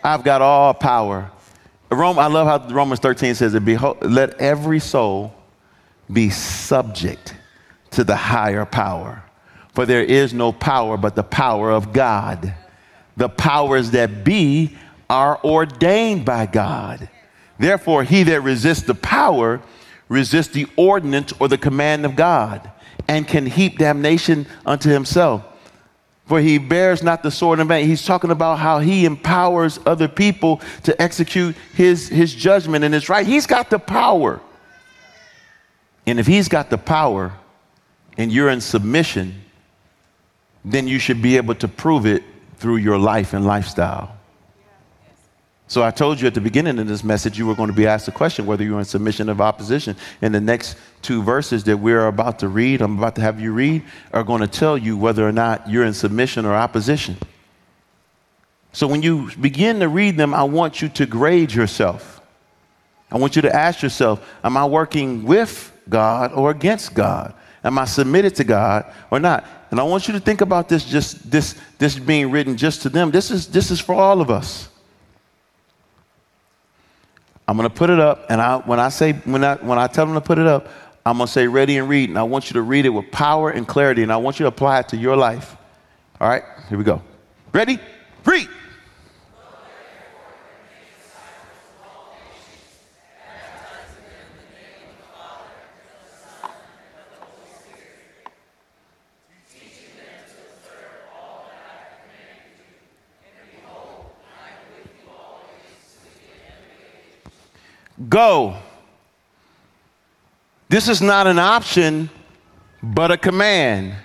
I've 0.02 0.24
got 0.24 0.40
all 0.40 0.72
power. 0.72 1.30
Rome, 1.90 2.18
I 2.18 2.28
love 2.28 2.46
how 2.46 2.74
Romans 2.74 3.00
13 3.00 3.34
says 3.34 3.54
Behold, 3.60 3.98
let 4.02 4.40
every 4.40 4.80
soul 4.80 5.34
be 6.10 6.30
subject 6.30 7.34
to 7.94 8.04
the 8.04 8.16
higher 8.16 8.64
power. 8.64 9.22
For 9.72 9.86
there 9.86 10.04
is 10.04 10.32
no 10.32 10.52
power 10.52 10.96
but 10.96 11.16
the 11.16 11.22
power 11.22 11.70
of 11.70 11.92
God. 11.92 12.54
The 13.16 13.28
powers 13.28 13.90
that 13.92 14.24
be 14.24 14.76
are 15.10 15.38
ordained 15.44 16.24
by 16.24 16.46
God. 16.46 17.08
Therefore, 17.58 18.04
he 18.04 18.22
that 18.24 18.42
resists 18.42 18.82
the 18.82 18.94
power 18.94 19.62
resists 20.08 20.52
the 20.52 20.66
ordinance 20.76 21.32
or 21.40 21.48
the 21.48 21.58
command 21.58 22.04
of 22.04 22.16
God 22.16 22.70
and 23.08 23.26
can 23.26 23.46
heap 23.46 23.78
damnation 23.78 24.46
unto 24.64 24.90
himself. 24.90 25.44
For 26.26 26.40
he 26.40 26.56
bears 26.58 27.02
not 27.02 27.22
the 27.22 27.30
sword 27.30 27.60
in 27.60 27.68
vain. 27.68 27.86
He's 27.86 28.04
talking 28.04 28.30
about 28.30 28.58
how 28.58 28.78
he 28.78 29.04
empowers 29.04 29.78
other 29.84 30.08
people 30.08 30.62
to 30.84 31.00
execute 31.00 31.54
his, 31.74 32.08
his 32.08 32.34
judgment 32.34 32.84
and 32.84 32.94
his 32.94 33.08
right. 33.08 33.26
He's 33.26 33.46
got 33.46 33.68
the 33.68 33.78
power. 33.78 34.40
And 36.06 36.18
if 36.18 36.26
he's 36.26 36.48
got 36.48 36.70
the 36.70 36.78
power 36.78 37.32
and 38.16 38.32
you're 38.32 38.50
in 38.50 38.60
submission, 38.60 39.42
then 40.64 40.88
you 40.88 40.98
should 40.98 41.20
be 41.20 41.36
able 41.36 41.54
to 41.56 41.68
prove 41.68 42.06
it 42.06 42.22
through 42.56 42.76
your 42.76 42.98
life 42.98 43.34
and 43.34 43.44
lifestyle. 43.44 44.16
So 45.66 45.82
I 45.82 45.90
told 45.90 46.20
you 46.20 46.26
at 46.26 46.34
the 46.34 46.40
beginning 46.40 46.78
of 46.78 46.86
this 46.86 47.02
message, 47.02 47.38
you 47.38 47.46
were 47.46 47.54
going 47.54 47.70
to 47.70 47.74
be 47.74 47.86
asked 47.86 48.06
a 48.06 48.12
question 48.12 48.44
whether 48.46 48.62
you're 48.62 48.78
in 48.78 48.84
submission 48.84 49.28
of 49.28 49.40
opposition. 49.40 49.96
And 50.20 50.34
the 50.34 50.40
next 50.40 50.76
two 51.02 51.22
verses 51.22 51.64
that 51.64 51.76
we're 51.76 52.06
about 52.06 52.38
to 52.40 52.48
read, 52.48 52.82
I'm 52.82 52.98
about 52.98 53.16
to 53.16 53.22
have 53.22 53.40
you 53.40 53.52
read, 53.52 53.82
are 54.12 54.22
going 54.22 54.42
to 54.42 54.46
tell 54.46 54.76
you 54.76 54.96
whether 54.96 55.26
or 55.26 55.32
not 55.32 55.68
you're 55.68 55.84
in 55.84 55.94
submission 55.94 56.44
or 56.44 56.54
opposition. 56.54 57.16
So 58.72 58.86
when 58.86 59.02
you 59.02 59.30
begin 59.40 59.80
to 59.80 59.88
read 59.88 60.16
them, 60.16 60.34
I 60.34 60.42
want 60.42 60.82
you 60.82 60.88
to 60.90 61.06
grade 61.06 61.52
yourself. 61.52 62.20
I 63.10 63.18
want 63.18 63.36
you 63.36 63.42
to 63.42 63.54
ask 63.54 63.82
yourself, 63.82 64.26
am 64.42 64.56
I 64.56 64.66
working 64.66 65.24
with 65.24 65.72
God 65.88 66.32
or 66.32 66.50
against 66.50 66.92
God? 66.92 67.34
Am 67.64 67.78
I 67.78 67.86
submitted 67.86 68.34
to 68.36 68.44
God 68.44 68.92
or 69.10 69.18
not? 69.18 69.46
And 69.70 69.80
I 69.80 69.82
want 69.82 70.06
you 70.06 70.12
to 70.12 70.20
think 70.20 70.42
about 70.42 70.68
this 70.68 70.84
just 70.84 71.30
this 71.30 71.58
this 71.78 71.98
being 71.98 72.30
written 72.30 72.56
just 72.56 72.82
to 72.82 72.90
them. 72.90 73.10
This 73.10 73.30
is 73.30 73.48
this 73.48 73.70
is 73.70 73.80
for 73.80 73.94
all 73.94 74.20
of 74.20 74.30
us. 74.30 74.68
I'm 77.48 77.56
gonna 77.56 77.70
put 77.70 77.90
it 77.90 77.98
up, 77.98 78.26
and 78.28 78.40
I 78.40 78.58
when 78.58 78.78
I 78.78 78.90
say 78.90 79.12
when 79.12 79.42
I 79.42 79.56
when 79.56 79.78
I 79.78 79.86
tell 79.86 80.04
them 80.04 80.14
to 80.14 80.20
put 80.20 80.38
it 80.38 80.46
up, 80.46 80.68
I'm 81.06 81.16
gonna 81.16 81.26
say 81.26 81.46
ready 81.46 81.78
and 81.78 81.88
read, 81.88 82.10
and 82.10 82.18
I 82.18 82.22
want 82.22 82.50
you 82.50 82.54
to 82.54 82.62
read 82.62 82.84
it 82.84 82.90
with 82.90 83.10
power 83.10 83.50
and 83.50 83.66
clarity, 83.66 84.02
and 84.02 84.12
I 84.12 84.16
want 84.18 84.38
you 84.38 84.44
to 84.44 84.48
apply 84.48 84.80
it 84.80 84.88
to 84.88 84.96
your 84.96 85.16
life. 85.16 85.56
All 86.20 86.28
right, 86.28 86.44
here 86.68 86.78
we 86.78 86.84
go. 86.84 87.02
Ready? 87.52 87.78
Read. 88.24 88.48
Go. 108.14 108.54
This 110.68 110.88
is 110.88 111.02
not 111.02 111.26
an 111.26 111.40
option, 111.40 112.08
but 112.80 113.10
a 113.10 113.16
command. 113.16 113.96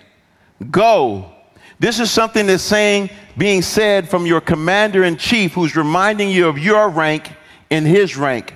Go. 0.72 1.32
This 1.78 2.00
is 2.00 2.10
something 2.10 2.48
that's 2.48 2.64
saying, 2.64 3.12
being 3.38 3.62
said 3.62 4.10
from 4.10 4.26
your 4.26 4.42
commander 4.42 5.04
in 5.04 5.16
chief 5.16 5.54
who's 5.54 5.76
reminding 5.76 6.32
you 6.32 6.48
of 6.48 6.58
your 6.58 6.90
rank 6.90 7.32
in 7.70 7.86
his 7.86 8.18
rank. 8.18 8.56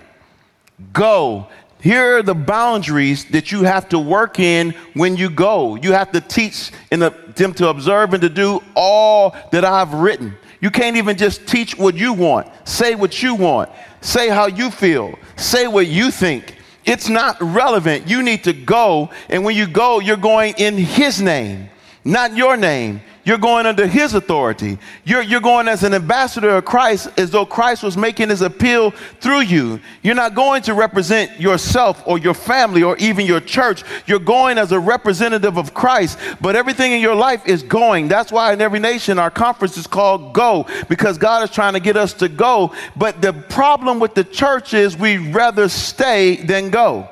Go. 0.91 1.47
Here 1.79 2.17
are 2.17 2.23
the 2.23 2.33
boundaries 2.33 3.25
that 3.25 3.51
you 3.51 3.61
have 3.61 3.87
to 3.89 3.99
work 3.99 4.39
in 4.39 4.71
when 4.95 5.15
you 5.17 5.29
go. 5.29 5.75
You 5.75 5.91
have 5.91 6.11
to 6.13 6.21
teach 6.21 6.71
the, 6.89 7.05
uh, 7.05 7.31
them 7.35 7.53
to 7.53 7.67
observe 7.67 8.15
and 8.15 8.21
to 8.21 8.29
do 8.29 8.63
all 8.75 9.35
that 9.51 9.63
I've 9.63 9.93
written. 9.93 10.35
You 10.63 10.71
can't 10.71 10.95
even 10.95 11.17
just 11.17 11.45
teach 11.45 11.77
what 11.77 11.95
you 11.95 12.13
want, 12.13 12.47
say 12.65 12.95
what 12.95 13.21
you 13.21 13.35
want, 13.35 13.69
say 13.99 14.29
how 14.29 14.45
you 14.45 14.71
feel, 14.71 15.19
say 15.35 15.67
what 15.67 15.87
you 15.87 16.09
think. 16.09 16.55
It's 16.85 17.09
not 17.09 17.35
relevant. 17.41 18.07
You 18.07 18.23
need 18.23 18.45
to 18.45 18.53
go, 18.53 19.09
and 19.29 19.43
when 19.43 19.57
you 19.57 19.67
go, 19.67 19.99
you're 19.99 20.15
going 20.15 20.53
in 20.57 20.77
His 20.77 21.21
name, 21.21 21.69
not 22.05 22.37
your 22.37 22.55
name. 22.55 23.01
You're 23.25 23.37
going 23.37 23.65
under 23.65 23.87
his 23.87 24.13
authority. 24.13 24.77
You're, 25.05 25.21
you're 25.21 25.39
going 25.39 25.69
as 25.69 25.83
an 25.83 25.93
ambassador 25.93 26.49
of 26.49 26.65
Christ 26.65 27.07
as 27.17 27.31
though 27.31 27.45
Christ 27.45 27.81
was 27.81 27.95
making 27.95 28.29
his 28.29 28.41
appeal 28.41 28.91
through 29.21 29.41
you. 29.41 29.79
You're 30.01 30.15
not 30.15 30.35
going 30.35 30.61
to 30.63 30.73
represent 30.73 31.39
yourself 31.39 32.03
or 32.05 32.17
your 32.17 32.33
family 32.33 32.83
or 32.83 32.97
even 32.97 33.25
your 33.25 33.39
church. 33.39 33.83
You're 34.07 34.19
going 34.19 34.57
as 34.57 34.73
a 34.73 34.79
representative 34.79 35.57
of 35.57 35.73
Christ, 35.73 36.19
but 36.41 36.57
everything 36.57 36.91
in 36.91 36.99
your 36.99 37.15
life 37.15 37.47
is 37.47 37.63
going. 37.63 38.09
That's 38.09 38.31
why 38.31 38.51
in 38.51 38.59
every 38.59 38.79
nation 38.79 39.17
our 39.17 39.31
conference 39.31 39.77
is 39.77 39.87
called 39.87 40.33
Go 40.33 40.67
because 40.89 41.17
God 41.17 41.43
is 41.43 41.49
trying 41.49 41.73
to 41.73 41.79
get 41.79 41.95
us 41.95 42.11
to 42.15 42.27
go. 42.27 42.73
But 42.97 43.21
the 43.21 43.31
problem 43.31 43.99
with 43.99 44.15
the 44.15 44.25
church 44.25 44.73
is 44.73 44.97
we'd 44.97 45.33
rather 45.33 45.69
stay 45.69 46.35
than 46.35 46.71
go. 46.71 47.07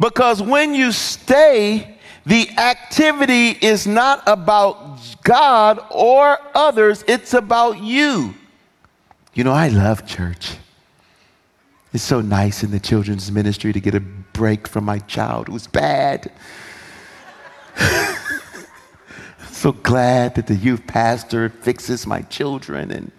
Because 0.00 0.42
when 0.42 0.74
you 0.74 0.90
stay, 0.92 1.95
the 2.26 2.50
activity 2.58 3.50
is 3.50 3.86
not 3.86 4.22
about 4.26 4.98
God 5.22 5.78
or 5.90 6.38
others, 6.54 7.04
it's 7.06 7.32
about 7.32 7.80
you. 7.80 8.34
You 9.32 9.44
know, 9.44 9.52
I 9.52 9.68
love 9.68 10.06
church. 10.06 10.56
It's 11.92 12.02
so 12.02 12.20
nice 12.20 12.64
in 12.64 12.72
the 12.72 12.80
children's 12.80 13.30
ministry 13.30 13.72
to 13.72 13.80
get 13.80 13.94
a 13.94 14.00
break 14.00 14.66
from 14.66 14.84
my 14.84 14.98
child 14.98 15.48
who's 15.48 15.68
bad. 15.68 16.32
so 19.50 19.72
glad 19.72 20.34
that 20.34 20.46
the 20.46 20.54
youth 20.54 20.86
pastor 20.86 21.48
fixes 21.48 22.06
my 22.06 22.20
children 22.22 22.90
and 22.90 23.10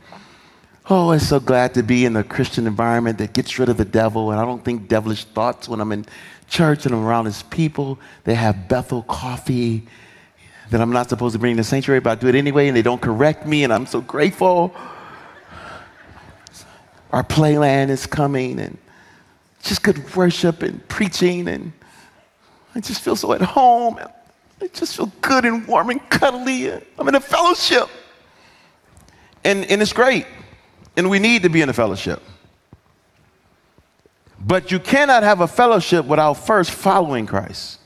oh 0.89 1.11
i'm 1.11 1.19
so 1.19 1.39
glad 1.39 1.73
to 1.73 1.81
be 1.81 2.05
in 2.05 2.15
a 2.15 2.23
christian 2.23 2.67
environment 2.67 3.17
that 3.17 3.33
gets 3.33 3.57
rid 3.57 3.69
of 3.69 3.77
the 3.77 3.85
devil 3.85 4.31
and 4.31 4.39
i 4.39 4.45
don't 4.45 4.63
think 4.63 4.87
devilish 4.87 5.25
thoughts 5.25 5.67
when 5.67 5.81
i'm 5.81 5.91
in 5.91 6.05
church 6.47 6.86
and 6.86 6.95
I'm 6.95 7.03
around 7.03 7.25
his 7.25 7.43
people. 7.43 7.99
They 8.23 8.36
have 8.36 8.67
Bethel 8.67 9.03
coffee 9.03 9.88
that 10.69 10.81
I'm 10.81 10.91
not 10.91 11.10
supposed 11.10 11.33
to 11.33 11.39
bring 11.39 11.55
to 11.55 11.62
the 11.62 11.63
sanctuary, 11.63 11.99
but 11.99 12.12
I 12.12 12.15
do 12.21 12.27
it 12.27 12.36
anyway, 12.36 12.67
and 12.67 12.75
they 12.75 12.81
don't 12.81 13.01
correct 13.01 13.45
me, 13.45 13.63
and 13.63 13.71
I'm 13.71 13.86
so 13.86 14.01
grateful. 14.01 14.75
Our 17.12 17.23
playland 17.23 17.89
is 17.89 18.05
coming, 18.05 18.60
and 18.60 18.77
just 19.63 19.81
good 19.81 20.15
worship 20.15 20.62
and 20.63 20.86
preaching, 20.89 21.47
and 21.47 21.71
I 22.75 22.81
just 22.81 23.01
feel 23.01 23.15
so 23.15 23.31
at 23.33 23.41
home. 23.41 23.97
I 24.62 24.67
just 24.67 24.97
feel 24.97 25.12
good 25.21 25.45
and 25.45 25.65
warm 25.67 25.89
and 25.89 26.10
cuddly. 26.10 26.69
I'm 26.69 27.07
in 27.07 27.15
a 27.15 27.21
fellowship. 27.21 27.88
And, 29.43 29.65
and 29.65 29.81
it's 29.81 29.93
great. 29.93 30.25
And 30.97 31.10
we 31.10 31.19
need 31.19 31.43
to 31.43 31.49
be 31.49 31.62
in 31.62 31.69
a 31.69 31.73
fellowship. 31.73 32.21
But 34.47 34.71
you 34.71 34.79
cannot 34.79 35.23
have 35.23 35.41
a 35.41 35.47
fellowship 35.47 36.05
without 36.05 36.36
first 36.36 36.71
following 36.71 37.25
Christ. 37.25 37.79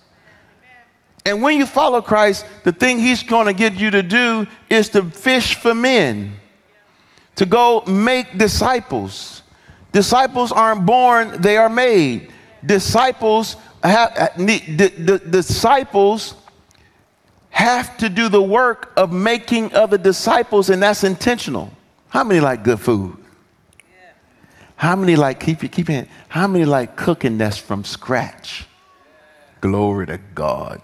And 1.26 1.42
when 1.42 1.58
you 1.58 1.66
follow 1.66 2.02
Christ, 2.02 2.46
the 2.64 2.72
thing 2.72 3.00
he's 3.00 3.24
going 3.24 3.48
to 3.48 3.54
get 3.54 3.74
you 3.74 3.90
to 3.90 4.04
do 4.04 4.46
is 4.70 4.90
to 4.90 5.04
fish 5.04 5.56
for 5.56 5.74
men, 5.74 6.34
to 7.36 7.48
go 7.48 7.82
make 7.88 8.38
disciples. 8.38 9.42
Disciples 9.92 10.52
aren't 10.52 10.86
born, 10.86 11.42
they 11.42 11.58
are 11.58 11.70
made. 11.70 12.32
Disciples 12.64 13.56
have, 13.84 14.36
the 14.38 15.22
disciples 15.30 16.36
have 17.50 17.98
to 17.98 18.08
do 18.08 18.30
the 18.30 18.42
work 18.42 18.94
of 18.96 19.12
making 19.12 19.74
other 19.74 19.98
disciples, 19.98 20.70
and 20.70 20.82
that's 20.82 21.04
intentional. 21.04 21.72
How 22.10 22.24
many 22.24 22.40
like 22.40 22.64
good 22.64 22.80
food? 22.80 23.21
How 24.82 24.96
many 24.96 25.16
like 25.16 25.40
keep 25.40 25.62
you 25.62 25.70
keep 25.70 25.92
it? 25.92 26.10
How 26.28 26.48
many 26.48 26.66
like 26.66 26.96
cooking 26.96 27.38
that's 27.38 27.56
from 27.56 27.84
scratch? 27.84 28.66
Glory 29.62 30.08
to 30.08 30.18
God. 30.34 30.82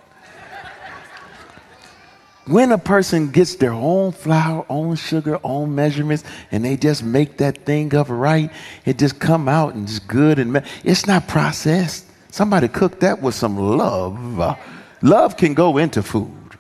when 2.46 2.72
a 2.72 2.78
person 2.78 3.32
gets 3.32 3.56
their 3.56 3.74
own 3.74 4.12
flour, 4.12 4.64
own 4.70 4.98
sugar, 4.98 5.40
own 5.44 5.74
measurements, 5.74 6.24
and 6.52 6.64
they 6.64 6.78
just 6.78 7.02
make 7.02 7.38
that 7.38 7.66
thing 7.66 7.96
up 7.96 8.06
right, 8.08 8.52
it 8.86 9.00
just 9.00 9.20
come 9.20 9.50
out 9.50 9.74
and 9.74 9.90
it's 9.90 9.98
good 9.98 10.38
and 10.38 10.54
me- 10.54 10.62
it's 10.84 11.08
not 11.08 11.28
processed. 11.28 12.06
Somebody 12.30 12.68
cooked 12.68 13.00
that 13.00 13.20
with 13.20 13.34
some 13.34 13.58
love. 13.58 14.40
Uh, 14.40 14.56
love 15.02 15.38
can 15.38 15.56
go 15.56 15.80
into 15.80 16.04
food. 16.04 16.56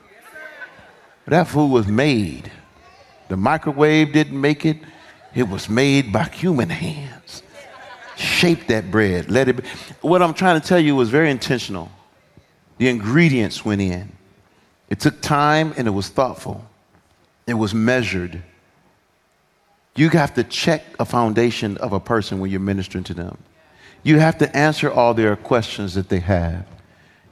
That 1.28 1.48
food 1.48 1.68
was 1.68 1.86
made. 1.86 2.52
The 3.30 3.38
microwave 3.38 4.12
didn't 4.12 4.42
make 4.42 4.66
it, 4.66 4.78
it 5.36 5.48
was 5.48 5.70
made 5.70 6.12
by 6.12 6.24
human 6.24 6.70
hands. 6.70 7.17
Shape 8.18 8.68
that 8.68 8.92
bread. 8.92 9.30
Let 9.30 9.48
it 9.48 9.58
be. 9.58 9.64
What 10.02 10.22
I'm 10.22 10.34
trying 10.34 10.60
to 10.60 10.68
tell 10.68 10.80
you 10.80 10.96
was 10.96 11.10
very 11.10 11.30
intentional. 11.32 11.92
The 12.78 12.90
ingredients 12.90 13.64
went 13.64 13.82
in. 13.82 14.12
It 14.90 15.00
took 15.00 15.22
time 15.22 15.74
and 15.78 15.88
it 15.88 15.92
was 15.92 16.10
thoughtful. 16.10 16.66
It 17.46 17.54
was 17.54 17.74
measured. 17.74 18.42
You 19.96 20.10
have 20.10 20.34
to 20.36 20.44
check 20.44 20.84
a 21.00 21.06
foundation 21.06 21.78
of 21.78 21.94
a 21.94 22.00
person 22.00 22.40
when 22.40 22.52
you're 22.52 22.60
ministering 22.60 23.04
to 23.06 23.14
them. 23.14 23.38
You 24.04 24.20
have 24.20 24.38
to 24.38 24.56
answer 24.56 24.92
all 24.92 25.14
their 25.14 25.36
questions 25.36 25.96
that 25.96 26.10
they 26.10 26.20
have. 26.20 26.66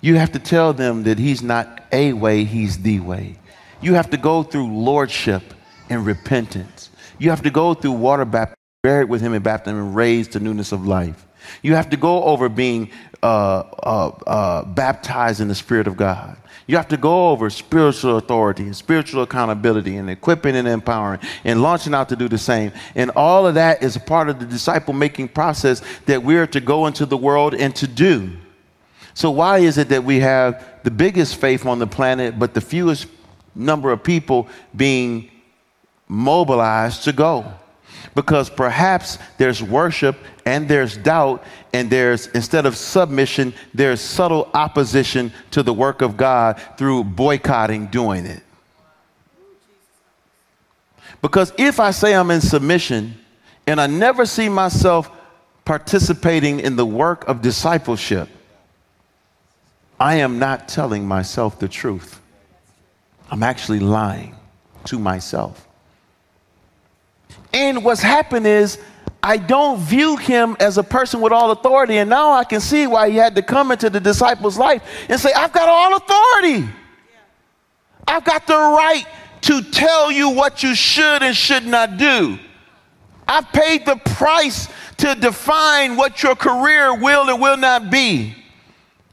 You 0.01 0.15
have 0.15 0.31
to 0.33 0.39
tell 0.39 0.73
them 0.73 1.03
that 1.03 1.19
he's 1.19 1.41
not 1.41 1.83
a 1.91 2.13
way, 2.13 2.43
he's 2.43 2.79
the 2.79 2.99
way. 2.99 3.37
You 3.81 3.93
have 3.93 4.09
to 4.09 4.17
go 4.17 4.43
through 4.43 4.75
lordship 4.75 5.41
and 5.89 6.05
repentance. 6.05 6.89
You 7.19 7.29
have 7.29 7.43
to 7.43 7.49
go 7.49 7.73
through 7.73 7.93
water 7.93 8.25
baptism, 8.25 8.57
buried 8.85 9.09
with 9.09 9.19
him 9.19 9.33
in 9.33 9.41
baptism, 9.41 9.79
and 9.79 9.95
raised 9.95 10.33
to 10.33 10.39
newness 10.39 10.71
of 10.71 10.85
life. 10.85 11.25
You 11.63 11.73
have 11.73 11.89
to 11.89 11.97
go 11.97 12.23
over 12.23 12.47
being 12.49 12.91
uh, 13.23 13.63
uh, 13.81 14.07
uh, 14.27 14.63
baptized 14.63 15.41
in 15.41 15.47
the 15.47 15.55
Spirit 15.55 15.87
of 15.87 15.97
God. 15.97 16.37
You 16.67 16.77
have 16.77 16.87
to 16.89 16.97
go 16.97 17.31
over 17.31 17.49
spiritual 17.49 18.17
authority 18.17 18.61
and 18.61 18.75
spiritual 18.75 19.23
accountability 19.23 19.97
and 19.97 20.07
equipping 20.07 20.55
and 20.55 20.67
empowering 20.67 21.19
and 21.43 21.63
launching 21.63 21.95
out 21.95 22.09
to 22.09 22.15
do 22.15 22.29
the 22.29 22.37
same. 22.37 22.71
And 22.93 23.09
all 23.15 23.47
of 23.47 23.55
that 23.55 23.81
is 23.81 23.95
a 23.95 23.99
part 23.99 24.29
of 24.29 24.39
the 24.39 24.45
disciple 24.45 24.93
making 24.93 25.29
process 25.29 25.81
that 26.05 26.21
we're 26.21 26.45
to 26.45 26.59
go 26.59 26.85
into 26.85 27.07
the 27.07 27.17
world 27.17 27.55
and 27.55 27.75
to 27.77 27.87
do. 27.87 28.33
So, 29.15 29.31
why 29.31 29.59
is 29.59 29.79
it 29.79 29.89
that 29.89 30.03
we 30.03 30.19
have 30.19 30.63
the 30.83 30.91
biggest 30.91 31.37
faith 31.37 31.65
on 31.65 31.79
the 31.79 31.87
planet, 31.87 32.37
but 32.37 32.53
the 32.53 32.61
fewest 32.61 33.07
number 33.55 33.91
of 33.91 34.03
people 34.03 34.47
being 34.75 35.31
mobilized 36.07 37.05
to 37.05 37.13
go? 37.13 37.51
Because 38.15 38.49
perhaps 38.49 39.19
there's 39.37 39.61
worship 39.61 40.17
and 40.45 40.69
there's 40.69 40.95
doubt, 40.95 41.43
and 41.73 41.89
there's, 41.89 42.27
instead 42.27 42.65
of 42.65 42.77
submission, 42.77 43.53
there's 43.73 43.99
subtle 43.99 44.49
opposition 44.53 45.33
to 45.51 45.61
the 45.61 45.73
work 45.73 46.01
of 46.01 46.15
God 46.15 46.61
through 46.77 47.03
boycotting 47.03 47.87
doing 47.87 48.25
it. 48.25 48.41
Because 51.21 51.51
if 51.57 51.79
I 51.79 51.91
say 51.91 52.15
I'm 52.15 52.31
in 52.31 52.39
submission 52.39 53.15
and 53.67 53.81
I 53.81 53.87
never 53.87 54.25
see 54.25 54.47
myself 54.47 55.09
participating 55.65 56.59
in 56.59 56.75
the 56.75 56.85
work 56.85 57.27
of 57.27 57.41
discipleship, 57.41 58.29
I 59.99 60.15
am 60.17 60.39
not 60.39 60.67
telling 60.67 61.07
myself 61.07 61.59
the 61.59 61.67
truth. 61.67 62.21
I'm 63.31 63.43
actually 63.43 63.79
lying 63.79 64.35
to 64.85 64.99
myself. 64.99 65.64
And 67.53 67.83
what's 67.83 68.01
happened 68.01 68.47
is 68.47 68.79
I 69.23 69.37
don't 69.37 69.79
view 69.79 70.17
him 70.17 70.55
as 70.59 70.77
a 70.77 70.83
person 70.83 71.19
with 71.19 71.31
all 71.31 71.51
authority. 71.51 71.97
And 71.97 72.09
now 72.09 72.33
I 72.33 72.43
can 72.43 72.59
see 72.59 72.85
why 72.85 73.09
he 73.09 73.17
had 73.17 73.35
to 73.35 73.41
come 73.41 73.71
into 73.71 73.89
the 73.89 73.99
disciples' 73.99 74.57
life 74.57 74.83
and 75.09 75.19
say, 75.19 75.31
I've 75.33 75.51
got 75.51 75.67
all 75.67 75.95
authority. 75.95 76.69
I've 78.07 78.23
got 78.23 78.45
the 78.45 78.53
right 78.53 79.05
to 79.41 79.61
tell 79.63 80.11
you 80.11 80.29
what 80.29 80.61
you 80.63 80.75
should 80.75 81.23
and 81.23 81.35
should 81.35 81.65
not 81.65 81.97
do. 81.97 82.37
I've 83.27 83.51
paid 83.51 83.85
the 83.85 83.95
price 83.95 84.69
to 84.97 85.15
define 85.15 85.95
what 85.95 86.21
your 86.21 86.35
career 86.35 86.93
will 86.93 87.29
and 87.29 87.41
will 87.41 87.57
not 87.57 87.89
be. 87.89 88.35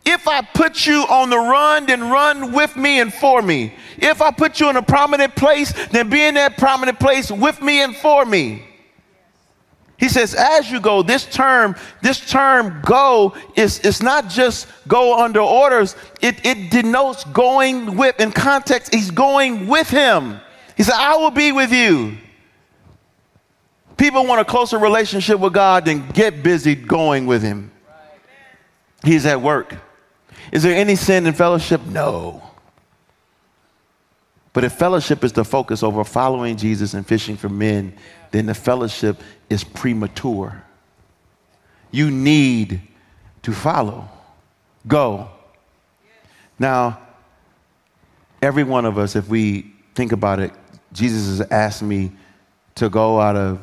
If 0.04 0.26
I 0.26 0.42
put 0.42 0.84
you 0.86 1.04
on 1.08 1.30
the 1.30 1.38
run, 1.38 1.86
then 1.86 2.10
run 2.10 2.52
with 2.52 2.76
me 2.76 3.00
and 3.00 3.12
for 3.12 3.40
me. 3.40 3.74
If 3.98 4.20
I 4.20 4.32
put 4.32 4.58
you 4.58 4.68
in 4.68 4.76
a 4.76 4.82
prominent 4.82 5.36
place, 5.36 5.72
then 5.88 6.10
be 6.10 6.22
in 6.22 6.34
that 6.34 6.58
prominent 6.58 6.98
place 6.98 7.30
with 7.30 7.62
me 7.62 7.82
and 7.82 7.94
for 7.96 8.24
me. 8.24 8.64
He 9.98 10.08
says, 10.08 10.34
as 10.34 10.68
you 10.68 10.80
go, 10.80 11.02
this 11.04 11.24
term, 11.26 11.76
this 12.00 12.18
term 12.18 12.82
go 12.84 13.36
is, 13.54 13.78
is 13.80 14.02
not 14.02 14.28
just 14.28 14.66
go 14.88 15.22
under 15.22 15.38
orders, 15.38 15.94
it, 16.20 16.44
it 16.44 16.72
denotes 16.72 17.22
going 17.22 17.96
with, 17.96 18.18
in 18.18 18.32
context, 18.32 18.92
he's 18.92 19.12
going 19.12 19.68
with 19.68 19.88
him. 19.88 20.40
He 20.76 20.82
said, 20.82 20.96
I 20.96 21.14
will 21.14 21.30
be 21.30 21.52
with 21.52 21.72
you. 21.72 22.16
People 23.96 24.26
want 24.26 24.40
a 24.40 24.44
closer 24.44 24.78
relationship 24.78 25.38
with 25.38 25.52
God 25.52 25.84
than 25.84 26.08
get 26.08 26.42
busy 26.42 26.74
going 26.74 27.26
with 27.26 27.40
him. 27.40 27.70
He's 29.04 29.24
at 29.24 29.40
work. 29.40 29.76
Is 30.50 30.62
there 30.62 30.74
any 30.74 30.96
sin 30.96 31.26
in 31.26 31.35
fellowship? 31.35 31.85
No. 31.87 32.42
But 34.52 34.64
if 34.64 34.74
fellowship 34.74 35.24
is 35.24 35.33
the 35.33 35.44
focus 35.44 35.83
over 35.83 36.05
following 36.05 36.57
Jesus 36.57 36.94
and 36.94 37.07
fishing 37.07 37.37
for 37.37 37.48
men, 37.48 37.94
then 38.33 38.46
the 38.46 38.55
fellowship 38.55 39.20
is 39.48 39.64
premature. 39.64 40.62
You 41.90 42.11
need 42.11 42.81
to 43.42 43.52
follow. 43.52 44.09
Go. 44.87 45.28
Now, 46.59 47.00
every 48.40 48.64
one 48.64 48.85
of 48.85 48.98
us, 48.98 49.16
if 49.16 49.28
we 49.28 49.72
think 49.94 50.12
about 50.12 50.40
it, 50.40 50.52
Jesus 50.92 51.38
has 51.38 51.48
asked 51.50 51.83
me 51.83 52.12
to 52.74 52.88
go 52.88 53.20
out 53.20 53.37
of, 53.37 53.61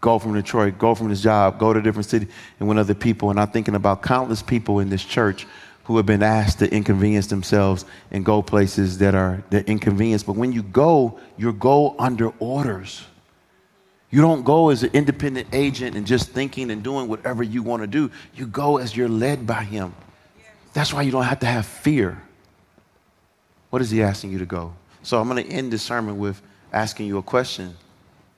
go 0.00 0.18
from 0.18 0.34
Detroit, 0.34 0.78
go 0.78 0.94
from 0.94 1.08
this 1.08 1.20
job, 1.20 1.58
go 1.58 1.72
to 1.72 1.78
a 1.78 1.82
different 1.82 2.06
city, 2.06 2.28
and 2.58 2.68
with 2.68 2.78
other 2.78 2.94
people. 2.94 3.30
And 3.30 3.38
I'm 3.38 3.48
thinking 3.48 3.74
about 3.74 4.02
countless 4.02 4.42
people 4.42 4.80
in 4.80 4.88
this 4.88 5.04
church 5.04 5.46
who 5.88 5.96
have 5.96 6.04
been 6.04 6.22
asked 6.22 6.58
to 6.58 6.70
inconvenience 6.70 7.28
themselves 7.28 7.86
and 8.10 8.22
go 8.22 8.42
places 8.42 8.98
that 8.98 9.14
are 9.14 9.42
the 9.48 9.66
inconvenience. 9.66 10.22
But 10.22 10.34
when 10.34 10.52
you 10.52 10.62
go, 10.62 11.18
you 11.38 11.50
go 11.50 11.96
under 11.98 12.28
orders. 12.40 13.06
You 14.10 14.20
don't 14.20 14.44
go 14.44 14.68
as 14.68 14.82
an 14.82 14.90
independent 14.92 15.48
agent 15.50 15.96
and 15.96 16.06
just 16.06 16.28
thinking 16.28 16.70
and 16.70 16.82
doing 16.82 17.08
whatever 17.08 17.42
you 17.42 17.62
want 17.62 17.80
to 17.84 17.86
do. 17.86 18.10
You 18.34 18.46
go 18.46 18.76
as 18.76 18.94
you're 18.94 19.08
led 19.08 19.46
by 19.46 19.64
Him. 19.64 19.94
That's 20.74 20.92
why 20.92 21.00
you 21.00 21.10
don't 21.10 21.24
have 21.24 21.40
to 21.40 21.46
have 21.46 21.64
fear. 21.64 22.22
What 23.70 23.80
is 23.80 23.90
He 23.90 24.02
asking 24.02 24.32
you 24.32 24.38
to 24.40 24.46
go? 24.46 24.74
So 25.02 25.18
I'm 25.18 25.26
going 25.26 25.42
to 25.42 25.50
end 25.50 25.72
this 25.72 25.82
sermon 25.82 26.18
with 26.18 26.42
asking 26.70 27.06
you 27.06 27.16
a 27.16 27.22
question. 27.22 27.74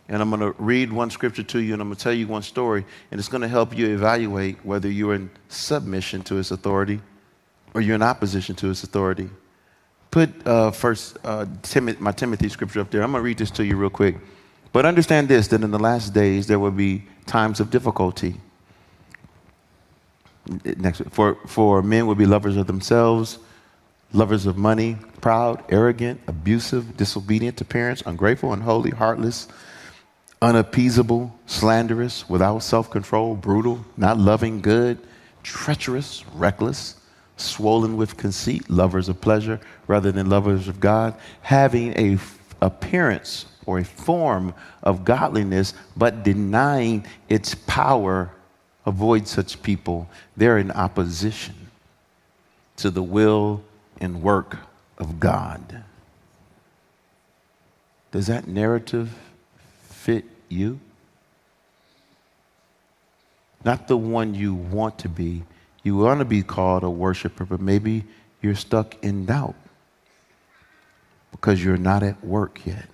And 0.09 0.23
I'm 0.23 0.31
going 0.31 0.39
to 0.39 0.55
read 0.63 0.93
one 0.93 1.11
scripture 1.11 1.43
to 1.43 1.59
you 1.59 1.73
and 1.73 1.83
I'm 1.83 1.89
going 1.89 1.97
to 1.97 2.03
tell 2.03 2.13
you 2.13 2.29
one 2.29 2.43
story. 2.43 2.85
And 3.11 3.19
it's 3.19 3.29
going 3.29 3.43
to 3.43 3.49
help 3.49 3.77
you 3.77 3.89
evaluate 3.93 4.65
whether 4.65 4.89
you're 4.89 5.15
in 5.15 5.31
submission 5.49 6.23
to 6.23 6.37
His 6.37 6.53
authority 6.53 7.01
or 7.75 7.81
you're 7.81 7.95
in 7.95 8.03
opposition 8.03 8.55
to 8.57 8.69
his 8.69 8.83
authority. 8.83 9.29
Put 10.11 10.47
uh, 10.47 10.71
first 10.73 11.19
uh, 11.25 11.47
my 12.01 12.13
Timothy 12.13 12.49
scripture 12.49 12.81
up 12.81 12.91
there. 12.91 13.03
I'm 13.03 13.13
going 13.13 13.21
to 13.23 13.25
read 13.25 13.39
this 13.39 13.51
to 13.53 13.65
you 13.65 13.77
real 13.77 13.91
quick. 13.91 14.17
But 14.73 14.87
understand 14.87 15.29
this 15.29 15.49
that 15.49 15.63
in 15.63 15.71
the 15.71 15.79
last 15.79 16.15
days 16.15 16.47
there 16.47 16.59
will 16.59 16.71
be 16.71 17.05
times 17.27 17.61
of 17.61 17.71
difficulty. 17.71 18.37
Next, 20.65 21.03
for, 21.11 21.37
for 21.47 21.83
men 21.83 22.07
will 22.07 22.17
be 22.17 22.27
lovers 22.27 22.57
of 22.57 22.67
themselves, 22.67 23.39
lovers 24.13 24.47
of 24.47 24.57
money, 24.57 24.97
proud, 25.21 25.63
arrogant, 25.69 26.21
abusive, 26.27 26.97
disobedient 26.97 27.57
to 27.59 27.65
parents, 27.65 28.03
ungrateful, 28.05 28.53
unholy, 28.53 28.91
heartless, 28.91 29.47
unappeasable, 30.43 31.33
slanderous, 31.47 32.29
without 32.29 32.61
self 32.61 32.91
control, 32.91 33.37
brutal, 33.37 33.85
not 33.97 34.19
loving 34.19 34.61
good, 34.61 34.99
treacherous, 35.45 36.25
reckless 36.35 37.00
swollen 37.41 37.97
with 37.97 38.17
conceit, 38.17 38.69
lovers 38.71 39.09
of 39.09 39.21
pleasure 39.21 39.61
rather 39.87 40.13
than 40.13 40.29
lovers 40.29 40.69
of 40.69 40.81
God, 40.81 41.15
having 41.43 41.93
a 41.99 42.15
f- 42.15 42.39
appearance 42.61 43.47
or 43.67 43.79
a 43.79 43.85
form 43.85 44.55
of 44.83 45.05
godliness, 45.05 45.75
but 45.97 46.23
denying 46.23 47.05
its 47.29 47.55
power. 47.55 48.31
Avoid 48.87 49.29
such 49.29 49.63
people. 49.63 50.09
They're 50.37 50.59
in 50.59 50.71
opposition 50.71 51.55
to 52.77 52.91
the 52.91 53.03
will 53.03 53.63
and 54.01 54.23
work 54.23 54.57
of 54.99 55.21
God. 55.21 55.85
Does 58.11 58.27
that 58.27 58.49
narrative 58.49 59.17
fit 59.83 60.25
you? 60.49 60.81
Not 63.65 63.89
the 63.89 63.97
one 63.97 64.35
you 64.35 64.55
want 64.55 64.99
to 65.01 65.09
be, 65.09 65.43
you 65.83 65.97
want 65.97 66.19
to 66.21 66.25
be 66.25 66.43
called 66.43 66.85
a 66.85 66.91
worshiper, 66.91 67.45
but 67.45 67.61
maybe 67.61 68.05
you're 68.43 68.55
stuck 68.55 69.03
in 69.03 69.27
doubt 69.27 69.55
because 71.31 71.63
you're 71.63 71.77
not 71.77 72.03
at 72.03 72.23
work 72.25 72.65
yet. 72.67 72.87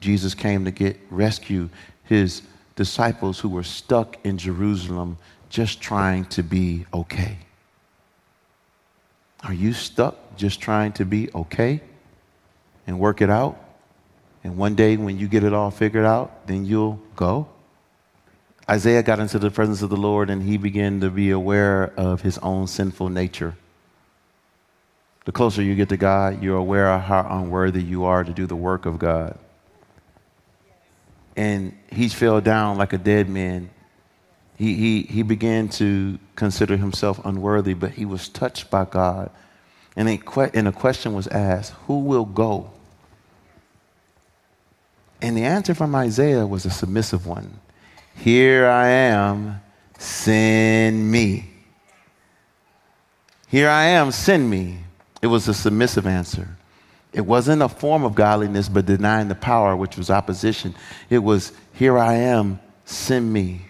Jesus 0.00 0.34
came 0.34 0.64
to 0.64 0.70
get 0.70 0.98
rescue 1.10 1.68
his 2.04 2.42
disciples 2.74 3.38
who 3.38 3.48
were 3.48 3.62
stuck 3.62 4.16
in 4.24 4.38
Jerusalem 4.38 5.18
just 5.48 5.80
trying 5.80 6.24
to 6.26 6.42
be 6.42 6.86
okay. 6.92 7.38
Are 9.42 9.54
you 9.54 9.72
stuck 9.72 10.36
just 10.36 10.60
trying 10.60 10.92
to 10.94 11.04
be 11.04 11.30
okay 11.34 11.80
and 12.86 12.98
work 12.98 13.22
it 13.22 13.30
out? 13.30 13.58
And 14.44 14.56
one 14.56 14.74
day 14.74 14.96
when 14.96 15.18
you 15.18 15.28
get 15.28 15.44
it 15.44 15.52
all 15.52 15.70
figured 15.70 16.04
out, 16.04 16.46
then 16.46 16.64
you'll 16.64 17.00
go? 17.14 17.48
Isaiah 18.68 19.02
got 19.02 19.20
into 19.20 19.38
the 19.38 19.50
presence 19.50 19.82
of 19.82 19.90
the 19.90 19.96
Lord 19.96 20.28
and 20.28 20.42
he 20.42 20.56
began 20.56 21.00
to 21.00 21.10
be 21.10 21.30
aware 21.30 21.92
of 21.96 22.22
his 22.22 22.36
own 22.38 22.66
sinful 22.66 23.08
nature. 23.10 23.56
The 25.24 25.32
closer 25.32 25.62
you 25.62 25.74
get 25.74 25.88
to 25.90 25.96
God, 25.96 26.42
you're 26.42 26.56
aware 26.56 26.90
of 26.90 27.02
how 27.02 27.26
unworthy 27.28 27.82
you 27.82 28.04
are 28.04 28.24
to 28.24 28.32
do 28.32 28.46
the 28.46 28.56
work 28.56 28.86
of 28.86 28.98
God. 28.98 29.38
And 31.36 31.76
he 31.92 32.08
fell 32.08 32.40
down 32.40 32.78
like 32.78 32.92
a 32.92 32.98
dead 32.98 33.28
man. 33.28 33.70
He, 34.56 34.74
he, 34.74 35.02
he 35.02 35.22
began 35.22 35.68
to 35.70 36.18
consider 36.34 36.76
himself 36.76 37.24
unworthy, 37.24 37.74
but 37.74 37.92
he 37.92 38.04
was 38.04 38.28
touched 38.28 38.70
by 38.70 38.84
God. 38.84 39.30
And 39.94 40.08
a, 40.08 40.50
and 40.54 40.66
a 40.66 40.72
question 40.72 41.14
was 41.14 41.26
asked 41.28 41.72
Who 41.86 42.00
will 42.00 42.24
go? 42.24 42.70
And 45.20 45.36
the 45.36 45.44
answer 45.44 45.74
from 45.74 45.94
Isaiah 45.94 46.46
was 46.46 46.64
a 46.66 46.70
submissive 46.70 47.26
one 47.26 47.60
Here 48.16 48.66
I 48.66 48.88
am, 48.88 49.60
send 49.98 51.10
me. 51.10 51.50
Here 53.48 53.68
I 53.68 53.84
am, 53.84 54.10
send 54.10 54.50
me. 54.50 54.78
It 55.22 55.28
was 55.28 55.48
a 55.48 55.54
submissive 55.54 56.06
answer. 56.06 56.48
It 57.12 57.22
wasn't 57.22 57.62
a 57.62 57.68
form 57.68 58.04
of 58.04 58.14
godliness, 58.14 58.68
but 58.68 58.84
denying 58.84 59.28
the 59.28 59.34
power, 59.34 59.76
which 59.76 59.96
was 59.96 60.10
opposition. 60.10 60.74
It 61.08 61.18
was, 61.18 61.52
Here 61.72 61.96
I 61.96 62.14
am, 62.14 62.60
send 62.84 63.32
me. 63.32 63.62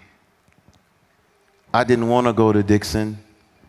I 1.73 1.83
didn't 1.83 2.09
want 2.09 2.27
to 2.27 2.33
go 2.33 2.51
to 2.51 2.63
Dixon, 2.63 3.19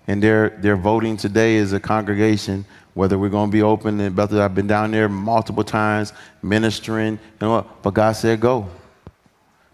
and 0.07 0.23
they're, 0.23 0.59
they're 0.61 0.77
voting 0.77 1.17
today 1.17 1.59
as 1.59 1.73
a 1.73 1.81
congregation 1.81 2.64
whether 2.99 3.17
we're 3.17 3.29
going 3.29 3.49
to 3.49 3.53
be 3.53 3.62
open 3.62 4.01
and 4.01 4.17
Bethel. 4.17 4.43
I've 4.43 4.57
been 4.57 4.67
down 4.67 4.91
there 4.91 5.09
multiple 5.09 5.62
times 5.62 6.12
ministering, 6.43 7.12
you 7.12 7.19
know, 7.41 7.64
but 7.81 7.95
God 7.95 8.12
said 8.12 8.41
go. 8.41 8.69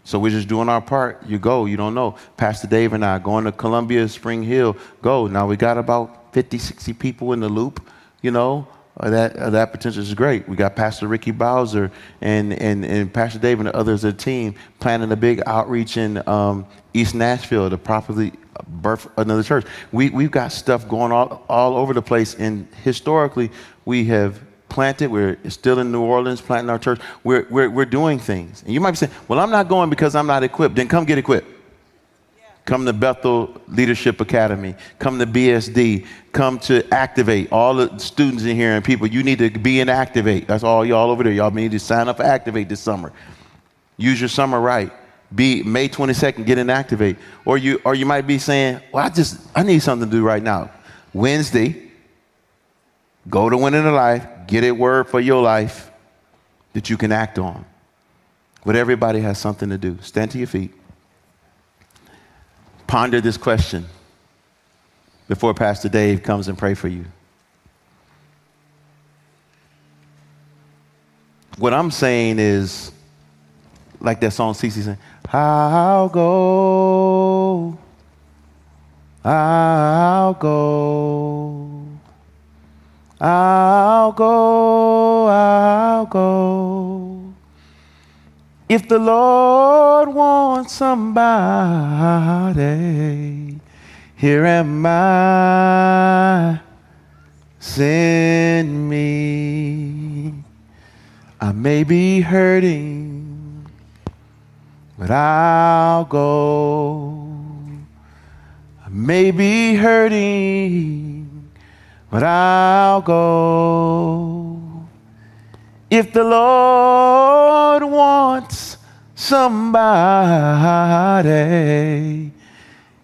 So 0.05 0.19
we're 0.19 0.31
just 0.31 0.47
doing 0.47 0.69
our 0.69 0.81
part. 0.81 1.25
You 1.27 1.39
go, 1.39 1.65
you 1.65 1.77
don't 1.77 1.95
know. 1.95 2.15
Pastor 2.37 2.67
Dave 2.67 2.93
and 2.93 3.03
I 3.03 3.17
going 3.19 3.45
to 3.45 3.51
Columbia, 3.51 4.07
Spring 4.07 4.43
Hill, 4.43 4.77
go. 5.01 5.25
Now 5.27 5.47
we 5.47 5.57
got 5.57 5.77
about 5.77 6.31
50, 6.33 6.59
60 6.59 6.93
people 6.93 7.33
in 7.33 7.39
the 7.39 7.49
loop, 7.49 7.85
you 8.21 8.31
know. 8.31 8.67
Uh, 8.97 9.09
that, 9.09 9.35
uh, 9.35 9.49
that 9.49 9.73
potential 9.73 10.01
is 10.01 10.13
great. 10.13 10.47
We 10.47 10.55
got 10.55 10.75
Pastor 10.75 11.07
Ricky 11.07 11.31
Bowser 11.31 11.91
and, 12.21 12.53
and, 12.53 12.85
and 12.85 13.13
Pastor 13.13 13.39
Dave 13.39 13.59
and 13.59 13.67
the 13.67 13.75
others 13.75 14.05
of 14.05 14.15
the 14.15 14.23
team 14.23 14.55
planning 14.79 15.11
a 15.11 15.17
big 15.17 15.41
outreach 15.45 15.97
in 15.97 16.25
um, 16.29 16.65
East 16.93 17.13
Nashville 17.13 17.69
to 17.69 17.77
properly 17.77 18.31
birth 18.67 19.07
another 19.17 19.43
church. 19.43 19.65
We, 19.91 20.11
we've 20.11 20.31
got 20.31 20.53
stuff 20.53 20.87
going 20.87 21.11
all, 21.11 21.43
all 21.49 21.75
over 21.75 21.93
the 21.93 22.01
place, 22.01 22.35
and 22.35 22.67
historically, 22.83 23.51
we 23.83 24.05
have 24.05 24.41
planted. 24.75 25.09
We're 25.09 25.37
still 25.49 25.79
in 25.79 25.91
New 25.91 26.01
Orleans 26.01 26.41
planting 26.41 26.69
our 26.69 26.77
church. 26.77 26.99
We're, 27.23 27.47
we're, 27.49 27.69
we're 27.69 27.85
doing 27.85 28.19
things. 28.19 28.61
And 28.61 28.73
you 28.73 28.81
might 28.81 28.91
be 28.91 28.97
saying, 28.97 29.13
Well, 29.27 29.39
I'm 29.39 29.49
not 29.49 29.69
going 29.69 29.89
because 29.89 30.15
I'm 30.15 30.27
not 30.27 30.43
equipped. 30.43 30.75
Then 30.75 30.87
come 30.87 31.05
get 31.05 31.17
equipped. 31.17 31.47
Come 32.65 32.85
to 32.85 32.93
Bethel 32.93 33.61
Leadership 33.67 34.19
Academy. 34.19 34.75
Come 34.99 35.17
to 35.19 35.25
BSD. 35.25 36.05
Come 36.33 36.59
to 36.59 36.85
Activate. 36.93 37.51
All 37.51 37.75
the 37.75 37.97
students 37.97 38.43
in 38.43 38.55
here 38.55 38.75
and 38.75 38.83
people, 38.83 39.07
you 39.07 39.23
need 39.23 39.39
to 39.39 39.49
be 39.49 39.79
in 39.79 39.87
Activate. 39.87 40.47
That's 40.47 40.63
all 40.63 40.83
y'all 40.85 41.09
over 41.09 41.23
there. 41.23 41.31
Y'all 41.31 41.51
need 41.51 41.71
to 41.71 41.79
sign 41.79 42.09
up 42.09 42.17
for 42.17 42.23
Activate 42.23 42.67
this 42.67 42.81
summer. 42.81 43.13
Use 43.97 44.19
your 44.19 44.29
summer 44.29 44.59
right 44.59 44.91
be 45.33 45.63
May 45.63 45.89
22nd, 45.89 46.45
get 46.45 46.59
in 46.59 46.69
activate. 46.69 47.17
Or 47.45 47.57
you 47.57 47.81
or 47.83 47.95
you 47.95 48.05
might 48.05 48.27
be 48.27 48.37
saying, 48.37 48.79
Well, 48.91 49.03
I 49.03 49.09
just 49.09 49.39
I 49.55 49.63
need 49.63 49.81
something 49.81 50.07
to 50.09 50.15
do 50.15 50.23
right 50.23 50.43
now. 50.43 50.69
Wednesday, 51.13 51.84
go 53.29 53.49
to 53.49 53.57
Winning 53.57 53.83
the 53.83 53.91
Life, 53.91 54.25
get 54.47 54.63
a 54.63 54.71
word 54.71 55.07
for 55.07 55.19
your 55.19 55.41
life 55.41 55.91
that 56.73 56.89
you 56.89 56.97
can 56.97 57.11
act 57.11 57.39
on. 57.39 57.65
But 58.65 58.75
everybody 58.75 59.21
has 59.21 59.37
something 59.37 59.69
to 59.69 59.77
do. 59.77 59.97
Stand 60.01 60.31
to 60.31 60.37
your 60.37 60.47
feet. 60.47 60.73
Ponder 62.87 63.21
this 63.21 63.37
question 63.37 63.85
before 65.27 65.53
Pastor 65.53 65.89
Dave 65.89 66.23
comes 66.23 66.47
and 66.47 66.57
pray 66.57 66.73
for 66.73 66.87
you. 66.87 67.05
What 71.57 71.73
I'm 71.73 71.89
saying 71.89 72.37
is, 72.39 72.91
like 73.99 74.19
that 74.19 74.31
song 74.31 74.53
CC 74.53 74.83
saying, 74.83 74.97
I'll 75.31 76.09
go. 76.09 77.77
I'll 79.23 79.84
go. 84.15 85.27
I'll 85.27 86.05
go. 86.05 87.33
If 88.67 88.87
the 88.87 88.97
Lord 88.97 90.09
wants 90.09 90.73
somebody, 90.73 91.19
here 94.15 94.45
am 94.45 94.85
I. 94.85 96.59
Send 97.59 98.89
me. 98.89 100.33
I 101.39 101.51
may 101.51 101.83
be 101.83 102.21
hurting 102.21 103.25
but 104.97 105.11
I'll 105.11 106.05
go. 106.05 107.27
I 108.85 108.89
may 108.89 109.31
be 109.31 109.75
hurting, 109.75 111.14
but 112.09 112.23
I'll 112.23 113.01
go. 113.01 114.61
If 115.89 116.13
the 116.13 116.23
Lord 116.23 117.83
wants 117.83 118.77
somebody, 119.15 119.61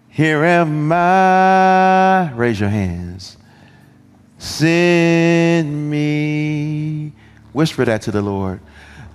here 0.08 0.44
am 0.44 0.92
I. 0.92 2.32
Raise 2.34 2.60
your 2.60 2.68
hands. 2.68 3.36
Send 4.38 5.90
me. 5.90 7.12
Whisper 7.52 7.84
that 7.84 8.02
to 8.02 8.10
the 8.10 8.22
Lord. 8.22 8.60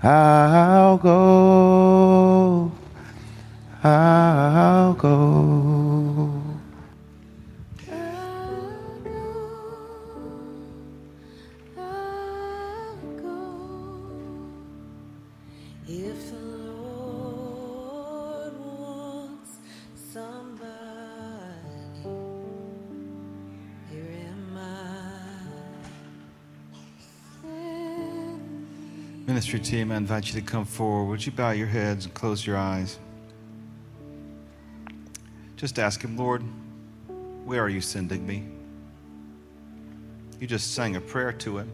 I'll 0.02 0.98
go. 0.98 2.07
Ministry 29.58 29.80
team, 29.80 29.92
I 29.92 29.98
invite 29.98 30.28
you 30.28 30.40
to 30.40 30.46
come 30.46 30.66
forward. 30.66 31.10
Would 31.10 31.26
you 31.26 31.32
bow 31.32 31.50
your 31.50 31.66
heads 31.66 32.06
and 32.06 32.14
close 32.14 32.46
your 32.46 32.58
eyes? 32.58 33.00
Just 35.56 35.80
ask 35.80 36.04
Him, 36.04 36.16
Lord, 36.16 36.44
where 37.44 37.64
are 37.64 37.70
you 37.70 37.82
sending 37.82 38.28
me? 38.28 38.44
You 40.40 40.46
just 40.46 40.76
sang 40.76 40.96
a 40.96 41.02
prayer 41.02 41.32
to 41.34 41.58
Him. 41.58 41.74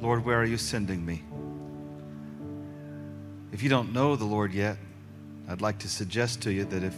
Lord, 0.00 0.24
where 0.24 0.38
are 0.38 0.44
you 0.44 0.56
sending 0.56 1.04
me? 1.04 1.24
If 3.50 3.64
you 3.64 3.68
don't 3.68 3.92
know 3.92 4.14
the 4.14 4.24
Lord 4.24 4.52
yet, 4.52 4.76
I'd 5.48 5.62
like 5.62 5.78
to 5.80 5.88
suggest 5.88 6.42
to 6.42 6.52
you 6.52 6.64
that 6.66 6.84
if 6.84 6.94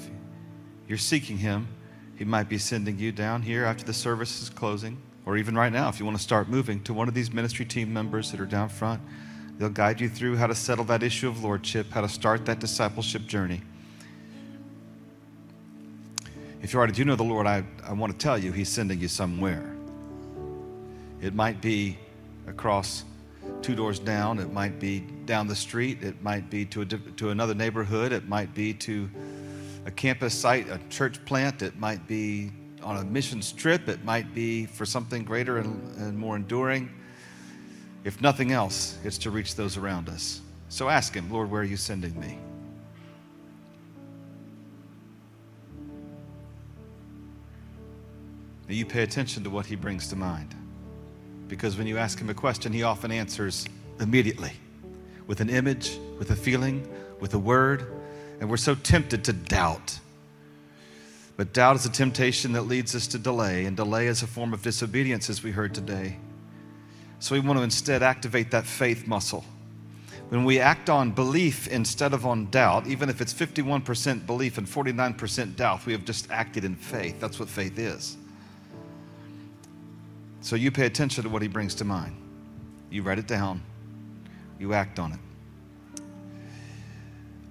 you're 0.89 0.99
seeking 0.99 1.39
Him, 1.39 1.69
He 2.17 2.27
might 2.27 2.51
be 2.51 2.59
sending 2.59 2.99
you 2.99 3.13
down 3.13 3.41
here 3.41 3.65
after 3.65 3.83
the 3.83 3.95
service 3.95 4.43
is 4.43 4.51
closing 4.51 4.99
or 5.27 5.37
even 5.37 5.57
right 5.57 5.73
now, 5.73 5.89
if 5.89 5.99
you 5.99 6.07
want 6.07 6.17
to 6.17 6.23
start 6.23 6.49
moving, 6.49 6.81
to 6.85 6.95
one 6.95 7.09
of 7.09 7.15
these 7.15 7.33
ministry 7.33 7.65
team 7.65 7.93
members 7.93 8.31
that 8.31 8.41
are 8.41 8.47
down 8.47 8.69
front. 8.69 9.03
They'll 9.59 9.69
guide 9.69 10.01
you 10.01 10.09
through 10.09 10.37
how 10.37 10.47
to 10.47 10.55
settle 10.55 10.85
that 10.85 11.03
issue 11.03 11.29
of 11.29 11.43
lordship, 11.43 11.91
how 11.91 12.03
to 12.03 12.09
start 12.09 12.47
that 12.47 12.61
discipleship 12.61 13.27
journey. 13.27 13.61
If 16.63 16.73
you 16.73 16.79
already 16.79 16.93
do 16.93 17.05
know 17.05 17.17
the 17.17 17.25
Lord, 17.25 17.47
I, 17.47 17.65
I 17.85 17.93
want 17.93 18.13
to 18.13 18.19
tell 18.19 18.39
you, 18.39 18.53
He's 18.53 18.69
sending 18.69 19.01
you 19.01 19.09
somewhere. 19.09 19.75
It 21.21 21.35
might 21.35 21.61
be 21.61 21.99
across 22.47 23.05
two 23.63 23.75
doors 23.75 23.99
down, 23.99 24.39
it 24.39 24.53
might 24.53 24.79
be 24.79 25.01
down 25.25 25.49
the 25.49 25.57
street, 25.57 26.03
it 26.03 26.23
might 26.23 26.51
be 26.51 26.65
to, 26.67 26.83
a, 26.83 26.85
to 26.85 27.31
another 27.31 27.55
neighborhood, 27.55 28.13
it 28.13 28.29
might 28.29 28.55
be 28.55 28.73
to 28.75 29.11
a 29.87 29.91
campus 29.91 30.35
site, 30.35 30.69
a 30.69 30.79
church 30.89 31.25
plant, 31.25 31.63
it 31.63 31.79
might 31.79 32.07
be 32.07 32.53
on 32.83 32.99
a 32.99 33.05
missions 33.05 33.53
trip, 33.53 33.89
it 33.89 34.05
might 34.05 34.35
be 34.35 34.67
for 34.67 34.87
something 34.87 35.25
greater 35.25 35.59
and, 35.59 35.97
and 35.97 36.19
more 36.19 36.37
enduring. 36.37 36.91
If 38.05 38.21
nothing 38.21 38.53
else, 38.53 38.99
it's 39.05 39.19
to 39.19 39.31
reach 39.31 39.57
those 39.57 39.77
around 39.77 40.09
us. 40.09 40.41
So 40.69 40.89
ask 40.89 41.15
Him, 41.15 41.31
Lord, 41.31 41.51
where 41.51 41.63
are 41.63 41.65
you 41.65 41.77
sending 41.77 42.19
me? 42.21 42.39
Now 48.69 48.75
you 48.75 48.85
pay 48.85 49.03
attention 49.03 49.45
to 49.45 49.51
what 49.51 49.67
He 49.67 49.77
brings 49.77 50.09
to 50.09 50.17
mind. 50.17 50.55
Because 51.49 51.77
when 51.77 51.87
you 51.87 51.99
ask 51.99 52.21
Him 52.21 52.31
a 52.31 52.35
question, 52.35 52.73
He 52.73 52.83
often 52.83 53.11
answers 53.13 53.67
immediately 54.01 54.53
with 55.27 55.41
an 55.41 55.51
image, 55.51 55.99
with 56.19 56.31
a 56.31 56.37
feeling, 56.37 56.89
with 57.21 57.35
a 57.35 57.39
word. 57.39 57.93
And 58.41 58.51
we're 58.51 58.57
so 58.57 58.75
tempted 58.75 59.25
to 59.25 59.33
doubt 59.33 59.99
But 61.37 61.53
doubt 61.53 61.77
is 61.77 61.85
a 61.85 61.91
temptation 61.91 62.53
that 62.53 62.63
leads 62.63 62.95
us 62.95 63.07
to 63.09 63.19
delay, 63.19 63.67
and 63.67 63.77
delay 63.77 64.07
is 64.07 64.23
a 64.23 64.27
form 64.27 64.55
of 64.55 64.63
disobedience, 64.63 65.29
as 65.29 65.43
we 65.43 65.51
heard 65.51 65.75
today. 65.75 66.17
So 67.19 67.35
we 67.35 67.41
want 67.41 67.59
to 67.59 67.63
instead 67.63 68.03
activate 68.03 68.51
that 68.53 68.65
faith 68.65 69.07
muscle. 69.07 69.45
When 70.29 70.45
we 70.45 70.59
act 70.59 70.91
on 70.91 71.13
belief 71.13 71.69
instead 71.69 72.13
of 72.13 72.27
on 72.27 72.51
doubt, 72.51 72.87
even 72.87 73.09
if 73.09 73.21
it's 73.21 73.33
51% 73.33 74.27
belief 74.27 74.59
and 74.59 74.67
49% 74.67 75.57
doubt, 75.57 75.87
we 75.87 75.93
have 75.93 76.05
just 76.05 76.31
acted 76.31 76.65
in 76.65 76.75
faith. 76.75 77.21
That's 77.21 77.39
what 77.39 77.49
faith 77.49 77.79
is. 77.79 78.17
So 80.41 80.57
you 80.57 80.71
pay 80.71 80.87
attention 80.87 81.23
to 81.25 81.29
what 81.29 81.43
he 81.43 81.49
brings 81.49 81.75
to 81.77 81.85
mind. 81.85 82.17
You 82.91 83.03
write 83.03 83.19
it 83.19 83.27
down, 83.27 83.63
you 84.59 84.73
act 84.73 84.99
on 84.99 85.13
it. 85.13 85.19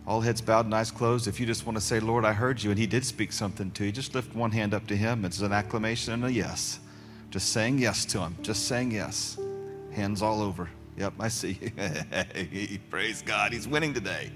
All 0.07 0.21
heads 0.21 0.39
bowed 0.39 0.65
and 0.65 0.75
eyes 0.75 0.91
closed. 0.91 1.27
If 1.27 1.39
you 1.39 1.45
just 1.45 1.65
want 1.65 1.77
to 1.77 1.83
say, 1.83 1.99
Lord, 1.99 2.25
I 2.25 2.33
heard 2.33 2.61
you, 2.61 2.69
and 2.69 2.77
He 2.79 2.85
did 2.85 3.03
speak 3.03 3.31
something 3.31 3.71
to 3.71 3.85
you, 3.85 3.91
just 3.91 4.13
lift 4.13 4.35
one 4.35 4.51
hand 4.51 4.73
up 4.73 4.85
to 4.87 4.95
Him. 4.95 5.25
It's 5.25 5.41
an 5.41 5.51
acclamation 5.51 6.13
and 6.13 6.25
a 6.25 6.31
yes. 6.31 6.79
Just 7.31 7.51
saying 7.51 7.79
yes 7.79 8.05
to 8.05 8.19
Him. 8.19 8.35
Just 8.41 8.67
saying 8.67 8.91
yes. 8.91 9.37
Hands 9.91 10.21
all 10.21 10.41
over. 10.41 10.69
Yep, 10.97 11.13
I 11.19 11.27
see. 11.27 11.59
Praise 12.89 13.21
God. 13.21 13.51
He's 13.51 13.67
winning 13.67 13.93
today. 13.93 14.31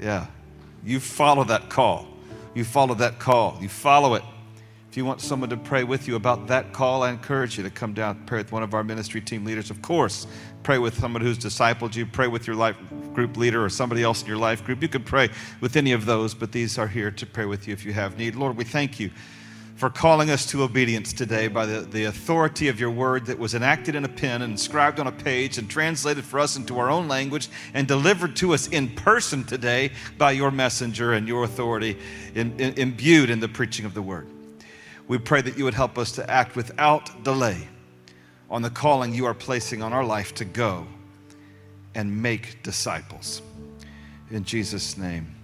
Yeah. 0.00 0.26
You 0.84 1.00
follow 1.00 1.44
that 1.44 1.68
call. 1.68 2.06
You 2.54 2.64
follow 2.64 2.94
that 2.94 3.18
call. 3.18 3.58
You 3.60 3.68
follow 3.68 4.14
it. 4.14 4.22
If 4.90 4.96
you 4.96 5.04
want 5.04 5.20
someone 5.20 5.50
to 5.50 5.56
pray 5.58 5.84
with 5.84 6.08
you 6.08 6.16
about 6.16 6.46
that 6.46 6.72
call, 6.72 7.02
I 7.02 7.10
encourage 7.10 7.58
you 7.58 7.62
to 7.62 7.70
come 7.70 7.92
down 7.92 8.22
pray 8.24 8.38
with 8.38 8.52
one 8.52 8.62
of 8.62 8.72
our 8.72 8.82
ministry 8.82 9.20
team 9.20 9.44
leaders. 9.44 9.70
Of 9.70 9.82
course, 9.82 10.26
pray 10.62 10.78
with 10.78 10.98
someone 10.98 11.20
who's 11.20 11.38
discipled 11.38 11.94
you, 11.94 12.06
pray 12.06 12.26
with 12.26 12.46
your 12.46 12.56
life 12.56 12.76
group 13.12 13.36
leader 13.36 13.62
or 13.62 13.68
somebody 13.68 14.02
else 14.02 14.22
in 14.22 14.28
your 14.28 14.38
life 14.38 14.64
group. 14.64 14.80
You 14.80 14.88
can 14.88 15.04
pray 15.04 15.28
with 15.60 15.76
any 15.76 15.92
of 15.92 16.06
those, 16.06 16.32
but 16.32 16.52
these 16.52 16.78
are 16.78 16.86
here 16.86 17.10
to 17.10 17.26
pray 17.26 17.44
with 17.44 17.68
you 17.68 17.74
if 17.74 17.84
you 17.84 17.92
have 17.92 18.16
need. 18.16 18.34
Lord, 18.34 18.56
we 18.56 18.64
thank 18.64 18.98
you 18.98 19.10
for 19.76 19.90
calling 19.90 20.30
us 20.30 20.46
to 20.46 20.62
obedience 20.62 21.12
today 21.12 21.48
by 21.48 21.66
the, 21.66 21.80
the 21.80 22.04
authority 22.04 22.68
of 22.68 22.80
your 22.80 22.90
word 22.90 23.26
that 23.26 23.38
was 23.38 23.54
enacted 23.54 23.94
in 23.94 24.06
a 24.06 24.08
pen 24.08 24.40
and 24.40 24.52
inscribed 24.52 24.98
on 24.98 25.06
a 25.06 25.12
page 25.12 25.58
and 25.58 25.68
translated 25.68 26.24
for 26.24 26.40
us 26.40 26.56
into 26.56 26.78
our 26.78 26.90
own 26.90 27.08
language 27.08 27.50
and 27.74 27.86
delivered 27.86 28.34
to 28.34 28.54
us 28.54 28.66
in 28.68 28.88
person 28.88 29.44
today 29.44 29.92
by 30.16 30.30
your 30.30 30.50
messenger 30.50 31.12
and 31.12 31.28
your 31.28 31.44
authority 31.44 31.98
in, 32.34 32.58
in, 32.58 32.72
imbued 32.78 33.28
in 33.28 33.38
the 33.38 33.48
preaching 33.48 33.84
of 33.84 33.92
the 33.92 34.02
word. 34.02 34.26
We 35.08 35.16
pray 35.16 35.40
that 35.40 35.56
you 35.56 35.64
would 35.64 35.74
help 35.74 35.96
us 35.96 36.12
to 36.12 36.30
act 36.30 36.54
without 36.54 37.24
delay 37.24 37.66
on 38.50 38.62
the 38.62 38.70
calling 38.70 39.14
you 39.14 39.24
are 39.24 39.34
placing 39.34 39.82
on 39.82 39.92
our 39.92 40.04
life 40.04 40.34
to 40.36 40.44
go 40.44 40.86
and 41.94 42.22
make 42.22 42.62
disciples. 42.62 43.42
In 44.30 44.44
Jesus' 44.44 44.98
name. 44.98 45.37